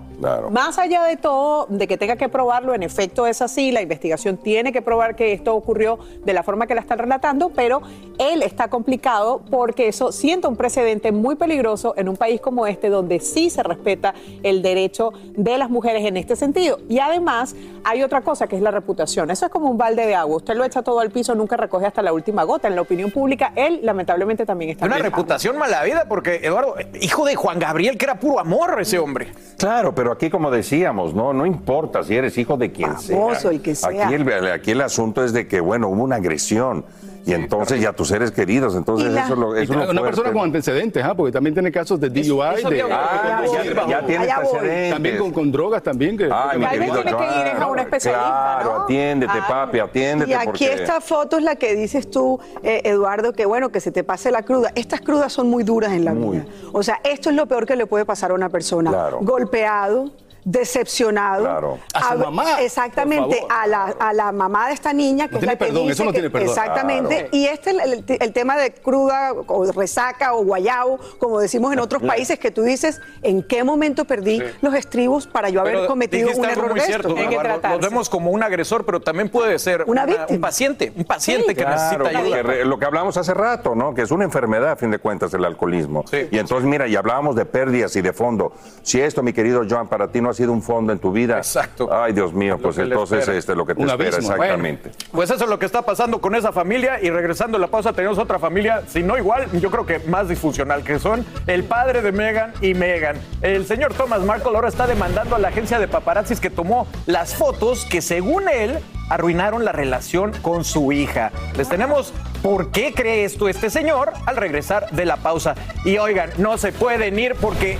[0.51, 4.37] Más allá de todo, de que tenga que probarlo, en efecto es así, la investigación
[4.37, 7.81] tiene que probar que esto ocurrió de la forma que la están relatando, pero
[8.19, 12.89] él está complicado porque eso sienta un precedente muy peligroso en un país como este,
[12.89, 14.13] donde sí se respeta
[14.43, 16.77] el derecho de las mujeres en este sentido.
[16.87, 19.31] Y además hay otra cosa que es la reputación.
[19.31, 20.37] Eso es como un balde de agua.
[20.37, 22.67] Usted lo echa todo al piso, nunca recoge hasta la última gota.
[22.67, 24.85] En la opinión pública, él lamentablemente también está.
[24.85, 28.99] Una reputación mala vida porque, Eduardo, hijo de Juan Gabriel, que era puro amor ese
[28.99, 29.31] hombre.
[29.57, 33.51] Claro, pero aquí como decíamos, no, no importa si eres hijo de quien Famoso, sea.
[33.51, 34.05] el que sea.
[34.05, 36.85] Aquí el, aquí el asunto es de que, bueno, hubo una agresión.
[37.25, 39.69] Y entonces ya tus seres queridos, entonces Y la- eso es lo, eso Y es
[39.69, 40.01] lo una fuerte.
[40.07, 41.13] persona con antecedentes, ¿ah?
[41.15, 42.21] porque también tiene casos de DUI,
[42.57, 44.45] eso de, Ah, ya- ya tiene Allá voy.
[44.47, 44.93] antecedentes.
[44.93, 46.17] también con, con drogas también.
[46.17, 47.23] Que, Ay, mi Tal vez querido tiene que
[47.57, 48.25] ir a un especialista,
[48.61, 48.83] Claro, ¿no?
[48.83, 49.45] atiéndete, Ah.
[49.47, 50.31] papi, atiéndete.
[50.31, 50.73] Y aquí porque...
[50.73, 54.31] esta foto es la que dices tú, eh, Eduardo, que bueno, que se te pase
[54.31, 54.71] la cruda.
[54.75, 56.45] Estas crudas son muy duras en la vida.
[56.73, 58.89] O sea, esto es lo peor que le puede pasar a una persona.
[58.91, 59.19] Claro.
[59.21, 60.11] Golpeado,
[60.43, 61.43] decepcionado.
[61.43, 61.79] Claro.
[61.93, 65.45] A su mamá, Exactamente, a la, a la mamá de esta niña, que No es
[65.45, 66.49] la tiene que perdón, dice eso no que- tiene perdón.
[66.49, 67.15] Exactamente.
[67.15, 67.29] Claro.
[67.31, 71.79] Y este, el, el- el tema de cruda o resaca o guayabo, como decimos en
[71.79, 75.87] otros países, que tú dices, ¿en qué momento perdí los estribos para yo haber Pero
[75.87, 77.79] cometido un algo error muy de cierto, esto?
[77.79, 80.27] Vemos como un agresor, pero también puede ser Una una- víctima.
[80.35, 81.71] un paciente, un paciente que Claro,
[82.03, 82.37] necesita ayuda.
[82.37, 83.93] que re- lo que hablamos hace rato, ¿no?
[83.93, 86.03] Que es una enfermedad, a fin de cuentas, el alcoholismo.
[86.31, 88.53] y entonces, mira, y hablábamos de pérdidas y de fondo.
[88.83, 91.37] Si esto, mi querido Joan, para ti no ha sido un fondo en tu vida.
[91.37, 91.89] Exacto.
[91.91, 94.33] Ay, Dios mío, pues entonces este, lo que te Un espera, abismo.
[94.33, 94.91] exactamente.
[95.11, 97.93] Pues eso es lo que está pasando con esa familia y regresando a la pausa
[97.93, 102.01] tenemos otra familia, si no igual, yo creo que más disfuncional, que son el padre
[102.01, 103.17] de Megan y Megan.
[103.41, 107.35] El señor Thomas Markle ahora está demandando a la agencia de paparazzis que tomó las
[107.35, 108.79] fotos que según él
[109.09, 111.31] arruinaron la relación con su hija.
[111.57, 115.55] Les tenemos por qué cree esto este señor al regresar de la pausa.
[115.83, 117.77] Y oigan, no se pueden ir porque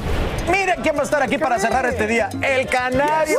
[0.52, 2.30] miren quién va a estar aquí para cerrar este día.
[2.42, 3.38] El canario.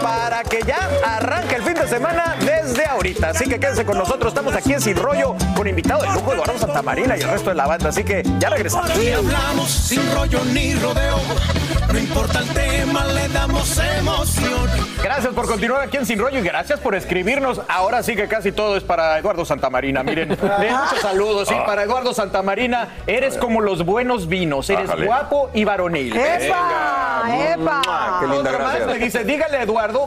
[0.00, 3.30] Para que ya arranque el fin de semana desde ahorita.
[3.30, 4.32] Así que quédense con nosotros.
[4.32, 7.56] Estamos aquí en Sin Rollo con invitado de lujo Eduardo Santamarina y el resto de
[7.56, 7.88] la banda.
[7.90, 8.90] Así que ya regresamos.
[8.98, 11.18] Y hablamos sin rollo ni rodeo.
[11.92, 14.70] No importa el tema, le damos emoción.
[15.02, 17.60] Gracias por continuar aquí en Sin Rollo y gracias por escribirnos.
[17.68, 20.02] Ahora sí que casi todo es para Eduardo Santamarina.
[20.02, 21.48] Miren, de muchos saludos.
[21.48, 24.70] Sí, para Eduardo Santamarina, eres como los buenos vinos.
[24.70, 26.16] Eres guapo y varonil.
[26.16, 27.24] ¡Epa!
[27.54, 28.18] ¡Epa!
[28.20, 29.62] Qué linda, más me dice, dígale a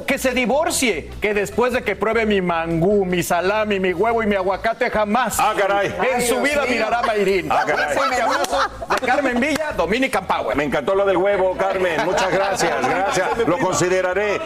[0.07, 4.27] Que se divorcie, que después de que pruebe mi mangú, mi salami, mi huevo y
[4.27, 5.87] mi aguacate jamás Ah, caray.
[5.87, 6.71] en Ay, su Dios vida mío.
[6.71, 7.51] mirará a Mayrín.
[7.51, 7.95] Ah, caray.
[7.95, 8.57] Fuerte abrazo
[8.89, 10.55] de Carmen Villa, Dominican Power.
[10.55, 12.03] Me encantó lo del huevo, Carmen.
[12.05, 13.37] Muchas gracias, gracias.
[13.47, 14.39] Lo consideraré.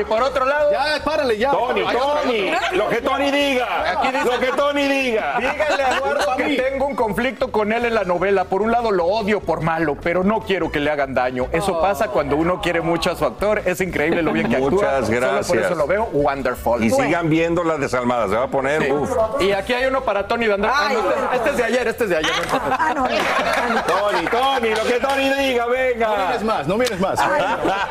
[0.00, 1.50] Y por otro lado, Ya, párale, ya.
[1.50, 3.90] Tony, Tony, lo que Tony diga.
[3.92, 5.36] Aquí dice- Lo que Tony diga.
[5.38, 8.44] Dígale a Eduardo que tengo un conflicto con él en la novela.
[8.44, 11.46] Por un lado lo odio por malo, pero no quiero que le hagan daño.
[11.52, 13.62] Eso pasa cuando uno quiere mucho a su actor.
[13.64, 15.64] Es increíble lo bien que Muchas Solo por gracias.
[15.66, 16.82] eso lo veo wonderful.
[16.84, 18.30] Y sigan viendo las desalmadas.
[18.30, 18.92] Se va a poner, Sí.
[18.92, 19.10] uf.
[19.40, 20.72] Y aquí hay uno para Tony Dandra.
[20.74, 22.30] Ah, no, este, este es de ayer, este es de ayer.
[22.52, 23.82] Ah, no, no.
[23.84, 26.26] Tony, Tony, lo que Tony diga, No venga.
[26.26, 27.18] mires más, no mires más.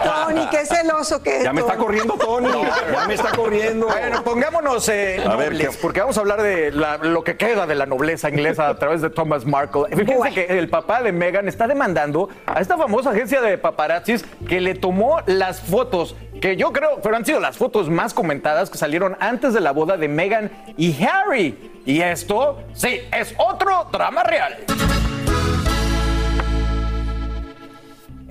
[0.03, 1.43] Tony, qué celoso que es.
[1.43, 2.49] Ya me está corriendo Tony.
[2.93, 3.87] Ya me está corriendo.
[3.87, 5.77] Bueno, pongámonos eh, A ver, nobles, ¿qué?
[5.81, 9.01] porque vamos a hablar de la- lo que queda de la nobleza inglesa a través
[9.01, 9.83] de Thomas Markle.
[9.95, 14.61] Fíjense que el papá de Meghan está demandando a esta famosa agencia de paparazzis que
[14.61, 18.77] le tomó las fotos, que yo creo, pero han sido las fotos más comentadas que
[18.77, 21.71] salieron antes de la boda de Meghan y Harry.
[21.85, 24.57] Y esto, sí, es otro drama real.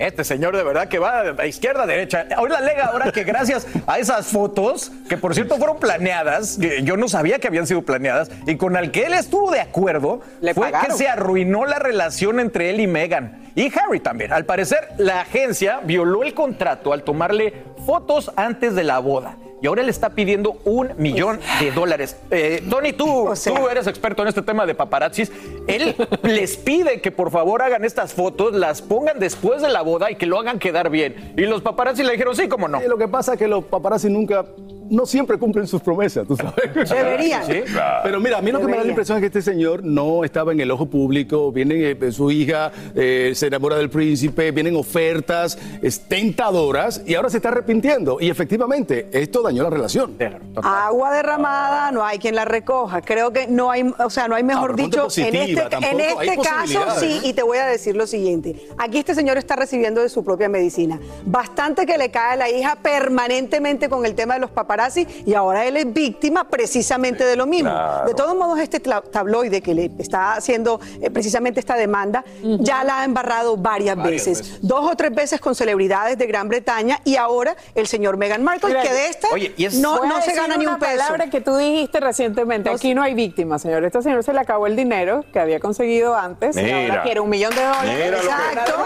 [0.00, 2.26] Este señor de verdad que va a izquierda a derecha.
[2.38, 6.82] Hoy la alega ahora que gracias a esas fotos, que por cierto fueron planeadas, que
[6.82, 10.22] yo no sabía que habían sido planeadas, y con el que él estuvo de acuerdo,
[10.40, 10.90] Le fue pagaron.
[10.90, 13.42] que se arruinó la relación entre él y Meghan.
[13.54, 14.32] Y Harry también.
[14.32, 17.52] Al parecer, la agencia violó el contrato al tomarle
[17.84, 19.36] fotos antes de la boda.
[19.62, 22.16] Y ahora le está pidiendo un millón de dólares.
[22.30, 25.30] Eh, Tony, tú, tú eres experto en este tema de paparazzis.
[25.66, 30.10] Él les pide que por favor hagan estas fotos, las pongan después de la boda
[30.10, 31.34] y que lo hagan quedar bien.
[31.36, 32.80] Y los paparazzis le dijeron, sí, cómo no.
[32.80, 34.46] Lo que pasa es que los paparazzi nunca,
[34.90, 36.70] no siempre cumplen sus promesas, tú sabes.
[36.90, 37.46] Deberían.
[37.46, 37.62] Sí.
[38.02, 40.24] Pero mira, a mí lo que me da la impresión es que este señor no
[40.24, 44.76] estaba en el ojo público, viene eh, su hija, eh, se enamora del príncipe, vienen
[44.76, 48.18] ofertas es tentadoras y ahora se está arrepintiendo.
[48.20, 50.16] Y efectivamente, esto dañó la relación.
[50.62, 53.00] Agua derramada, no hay quien la recoja.
[53.00, 56.36] Creo que no hay, o sea, no hay mejor Ah, dicho en este, en este
[56.38, 58.68] caso sí, y te voy a decir lo siguiente.
[58.78, 60.98] Aquí este señor está recibiendo de su propia medicina.
[61.24, 65.06] Bastante que le cae a la hija permanentemente con el tema de los paparazzi paparazzi
[65.26, 67.70] y ahora él es víctima precisamente de lo mismo.
[67.70, 68.06] Claro.
[68.06, 73.00] De todos modos, este tabloide que le está haciendo eh, precisamente esta demanda ya la
[73.00, 74.38] ha embarrado varias, Varias veces.
[74.42, 74.58] veces.
[74.62, 78.68] Dos o tres veces con celebridades de Gran Bretaña y ahora el señor Meghan Markle,
[78.70, 80.92] Mira, que de esta Oye, y es- no, no se gana ni un peso.
[80.92, 82.70] palabra que tú dijiste recientemente.
[82.70, 83.84] Aquí no hay víctimas, señor.
[83.84, 86.80] Este señor se le acabó el dinero que había conseguido antes y Mira.
[86.80, 87.92] ahora quiere un millón de dólares.
[87.94, 88.72] Mira lo que- Exacto.
[88.78, 88.84] No,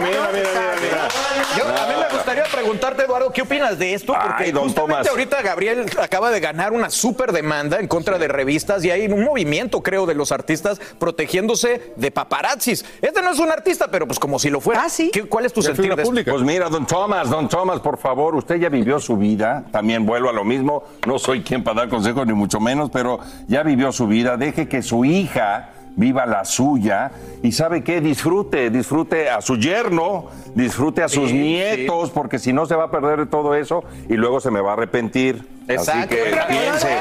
[0.00, 1.08] mira, mira, mira.
[1.56, 4.12] Yo, a mí me gustaría preguntarte, Eduardo, ¿qué opinas de esto?
[4.12, 5.06] Porque Ay, don Tomás.
[5.14, 9.22] Ahorita Gabriel acaba de ganar una súper demanda en contra de revistas y hay un
[9.24, 12.84] movimiento, creo, de los artistas protegiéndose de paparazzis.
[13.00, 14.82] Este no es un artista, pero pues como si lo fuera.
[15.12, 16.30] ¿Qué- ¿Cuál es tu sentido de esto?
[16.32, 20.28] Pues mira, don Thomas, don Thomas, por favor, usted ya vivió su vida, también vuelvo
[20.30, 23.92] a lo mismo, no soy quien para dar consejos ni mucho menos, pero ya vivió
[23.92, 27.10] su vida, deje que su hija viva la suya
[27.42, 32.52] y sabe qué, disfrute, disfrute a su yerno, disfrute a sus Sí, nietos, porque si
[32.52, 35.53] no se va a perder todo eso y luego se me va a arrepentir.
[35.64, 36.08] Así Exacto.
[36.08, 36.98] que Pero, piense,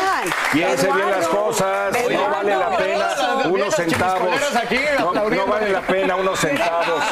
[0.53, 3.09] piense bien las Eduardo, cosas, no vale la pena
[3.45, 4.30] unos centavos.
[5.01, 7.03] No, vale la pena unos centavos.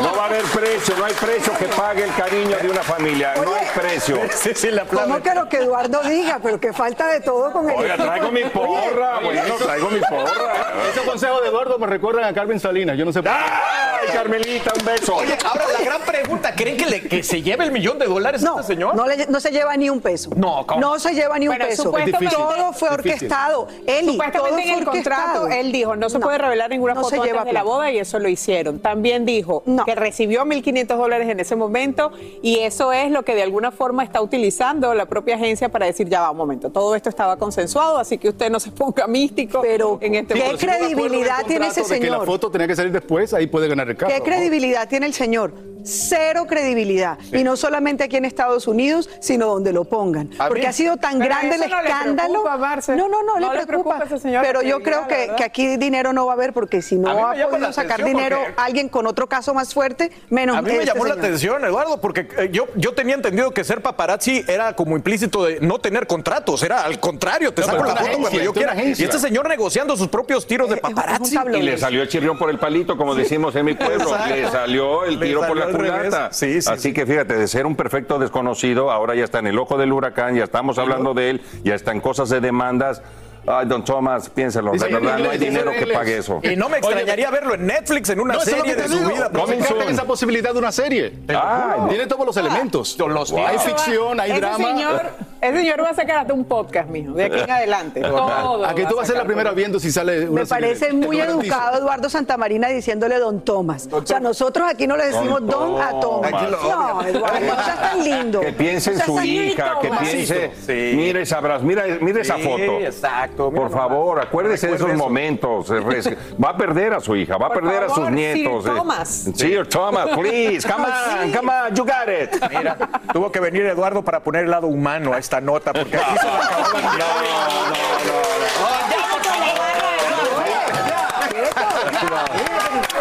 [0.00, 3.34] No va a haber precio, no hay precio que pague el cariño de una familia,
[3.44, 4.20] no hay precio.
[4.92, 6.38] ¿Cómo que lo que Eduardo diga?
[6.42, 10.72] Pero que falta de todo con el Oiga, traigo mi porra, bueno, traigo mi porra.
[10.92, 12.96] Ese consejo de Eduardo me recuerdan a Carmen Salinas.
[12.96, 13.38] Yo no sé por qué.
[13.38, 15.16] ¡Ay, Carmelita, un beso!
[15.16, 18.42] Oye, ahora la gran pregunta, ¿creen que, le- que se lleve el millón de dólares
[18.42, 18.94] No, este señor?
[18.94, 20.11] no, le- no se lleva ni un peso.
[20.36, 20.80] No, ¿cómo?
[20.80, 21.84] No se lleva ni un Bueno, peso.
[21.84, 23.68] supuestamente- Todo fue orquestado.
[23.86, 26.94] Eli, todo Supuestamente en fue el contrato él dijo no se No, puede revelar ninguna
[26.94, 28.78] no foto se antes lleva de la boda y eso lo hicieron.
[28.80, 29.84] También dijo No.
[29.84, 34.04] que recibió 1.500 dólares en ese momento y eso es lo que de alguna forma
[34.04, 37.98] está utilizando la propia agencia para decir ya va un momento, todo esto estaba consensuado,
[37.98, 40.64] así que usted no se ponga místico Pero, en este ¿qué momento.
[40.64, 42.26] Acuerdo credibilidad tiene ese de que la señor?
[42.26, 44.12] foto tenía que salir después, ahí puede ganar el carro.
[44.14, 45.52] ¿Qué credibilidad tiene el señor?
[45.84, 47.18] Cero credibilidad.
[47.32, 50.30] Y no solamente aquí en Estados Unidos, sino donde lo pongan.
[50.38, 52.28] A Porque mí- ha sido tan Pero grande el eso no le escándalo.
[52.42, 52.96] preocupa, Marce.
[52.96, 53.98] no, no, no, No le le preocupa.
[54.00, 57.08] preocupa pero yo creo que, que aquí dinero no va a haber porque si no
[57.10, 60.70] ha llama podido sacar dinero porque- alguien con otro caso más fuerte, menos A mí
[60.70, 64.44] me este llamó la atención, Eduardo, porque eh, yo, yo tenía entendido que ser paparazzi
[64.48, 66.62] era como implícito de no tener contratos.
[66.62, 68.74] Era al contrario, te No, saco la foto cuando yo quiera.
[68.82, 71.36] Y este señor negociando sus propios tiros de un paparazzi.
[71.54, 74.02] Y le salió el chirrión por el palito, como decimos en mi pueblo.
[74.12, 74.34] Exacto.
[74.34, 76.32] Le salió el tiro por la culata.
[76.32, 76.92] Sí, sí, Así sí.
[76.92, 80.34] que fíjate, de ser un perfecto desconocido, ahora ya está en el ojo del huracán,
[80.34, 83.02] ya estamos hablando de él, ya está en cosas de demandas.
[83.46, 86.40] Ay, don Thomas, piénselo, de verdad, en no hay dinero que pague eso.
[86.42, 89.10] Y no me Oye, extrañaría verlo en Netflix en una No, serie de su digo.
[89.10, 89.28] vida.
[89.32, 89.92] No descarten soon.
[89.94, 91.12] esa posibilidad de una serie.
[91.34, 92.96] Ah, Tiene todos los elementos.
[92.98, 94.64] Los Hay ficción, hay ese drama.
[94.68, 95.02] Señor,
[95.40, 98.00] ese señor va a sacar hasta un podcast, mijo, de aquí en adelante.
[98.00, 101.20] Todo Aquí tú vas a ser la primera viendo si sale una Me parece muy
[101.20, 103.88] educado Eduardo Santamarina diciéndole don Tomás.
[103.90, 106.30] O sea, nosotros aquí no le decimos Don don, a Tomás.
[106.30, 106.50] Tomás.
[106.52, 108.40] No, Eduardo, no seas tan lindo.
[108.40, 110.50] Que piense en su hija, que piense,
[110.94, 112.78] mire esa, abra- mira, mira esa Sí, foto.
[112.80, 113.72] exacto, mira Por nomás.
[113.72, 114.98] favor, acuérdese de esos eso.
[114.98, 115.70] momentos.
[115.70, 118.64] Va a perder a su hija, va a perder a sus favor, nietos.
[118.64, 118.76] Sir eh.
[118.76, 119.08] Thomas.
[119.34, 120.84] Sir Thomas, please, come
[121.24, 122.30] on, come on, you got it.
[122.50, 122.76] Mira,
[123.12, 126.26] tuvo que venir Eduardo para poner el lado humano a esta nota, porque aquí se
[126.28, 127.92] acababan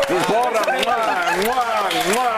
[0.07, 0.97] Sus porras, mua,
[1.45, 1.65] mua,
[2.13, 2.29] mua.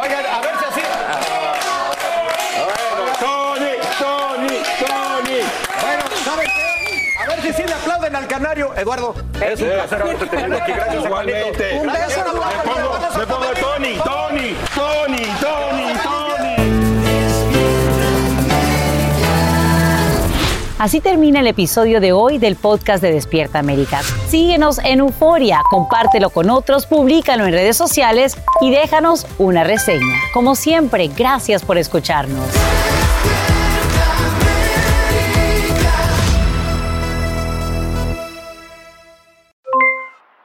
[0.00, 0.51] Oigan, a ver
[8.22, 8.74] al canario.
[8.76, 9.14] Eduardo,
[9.44, 10.72] es un placer haberte tenido aquí.
[10.72, 11.78] Gracias, Igualmente.
[11.80, 16.22] Un beso, Me pongo, me pongo Tony, Tony, Tony, Tony, Tony.
[20.78, 24.00] Así termina el episodio de hoy del podcast de Despierta América.
[24.28, 30.16] Síguenos en Euforia, compártelo con otros, públicalo en redes sociales y déjanos una reseña.
[30.34, 32.48] Como siempre, gracias por escucharnos.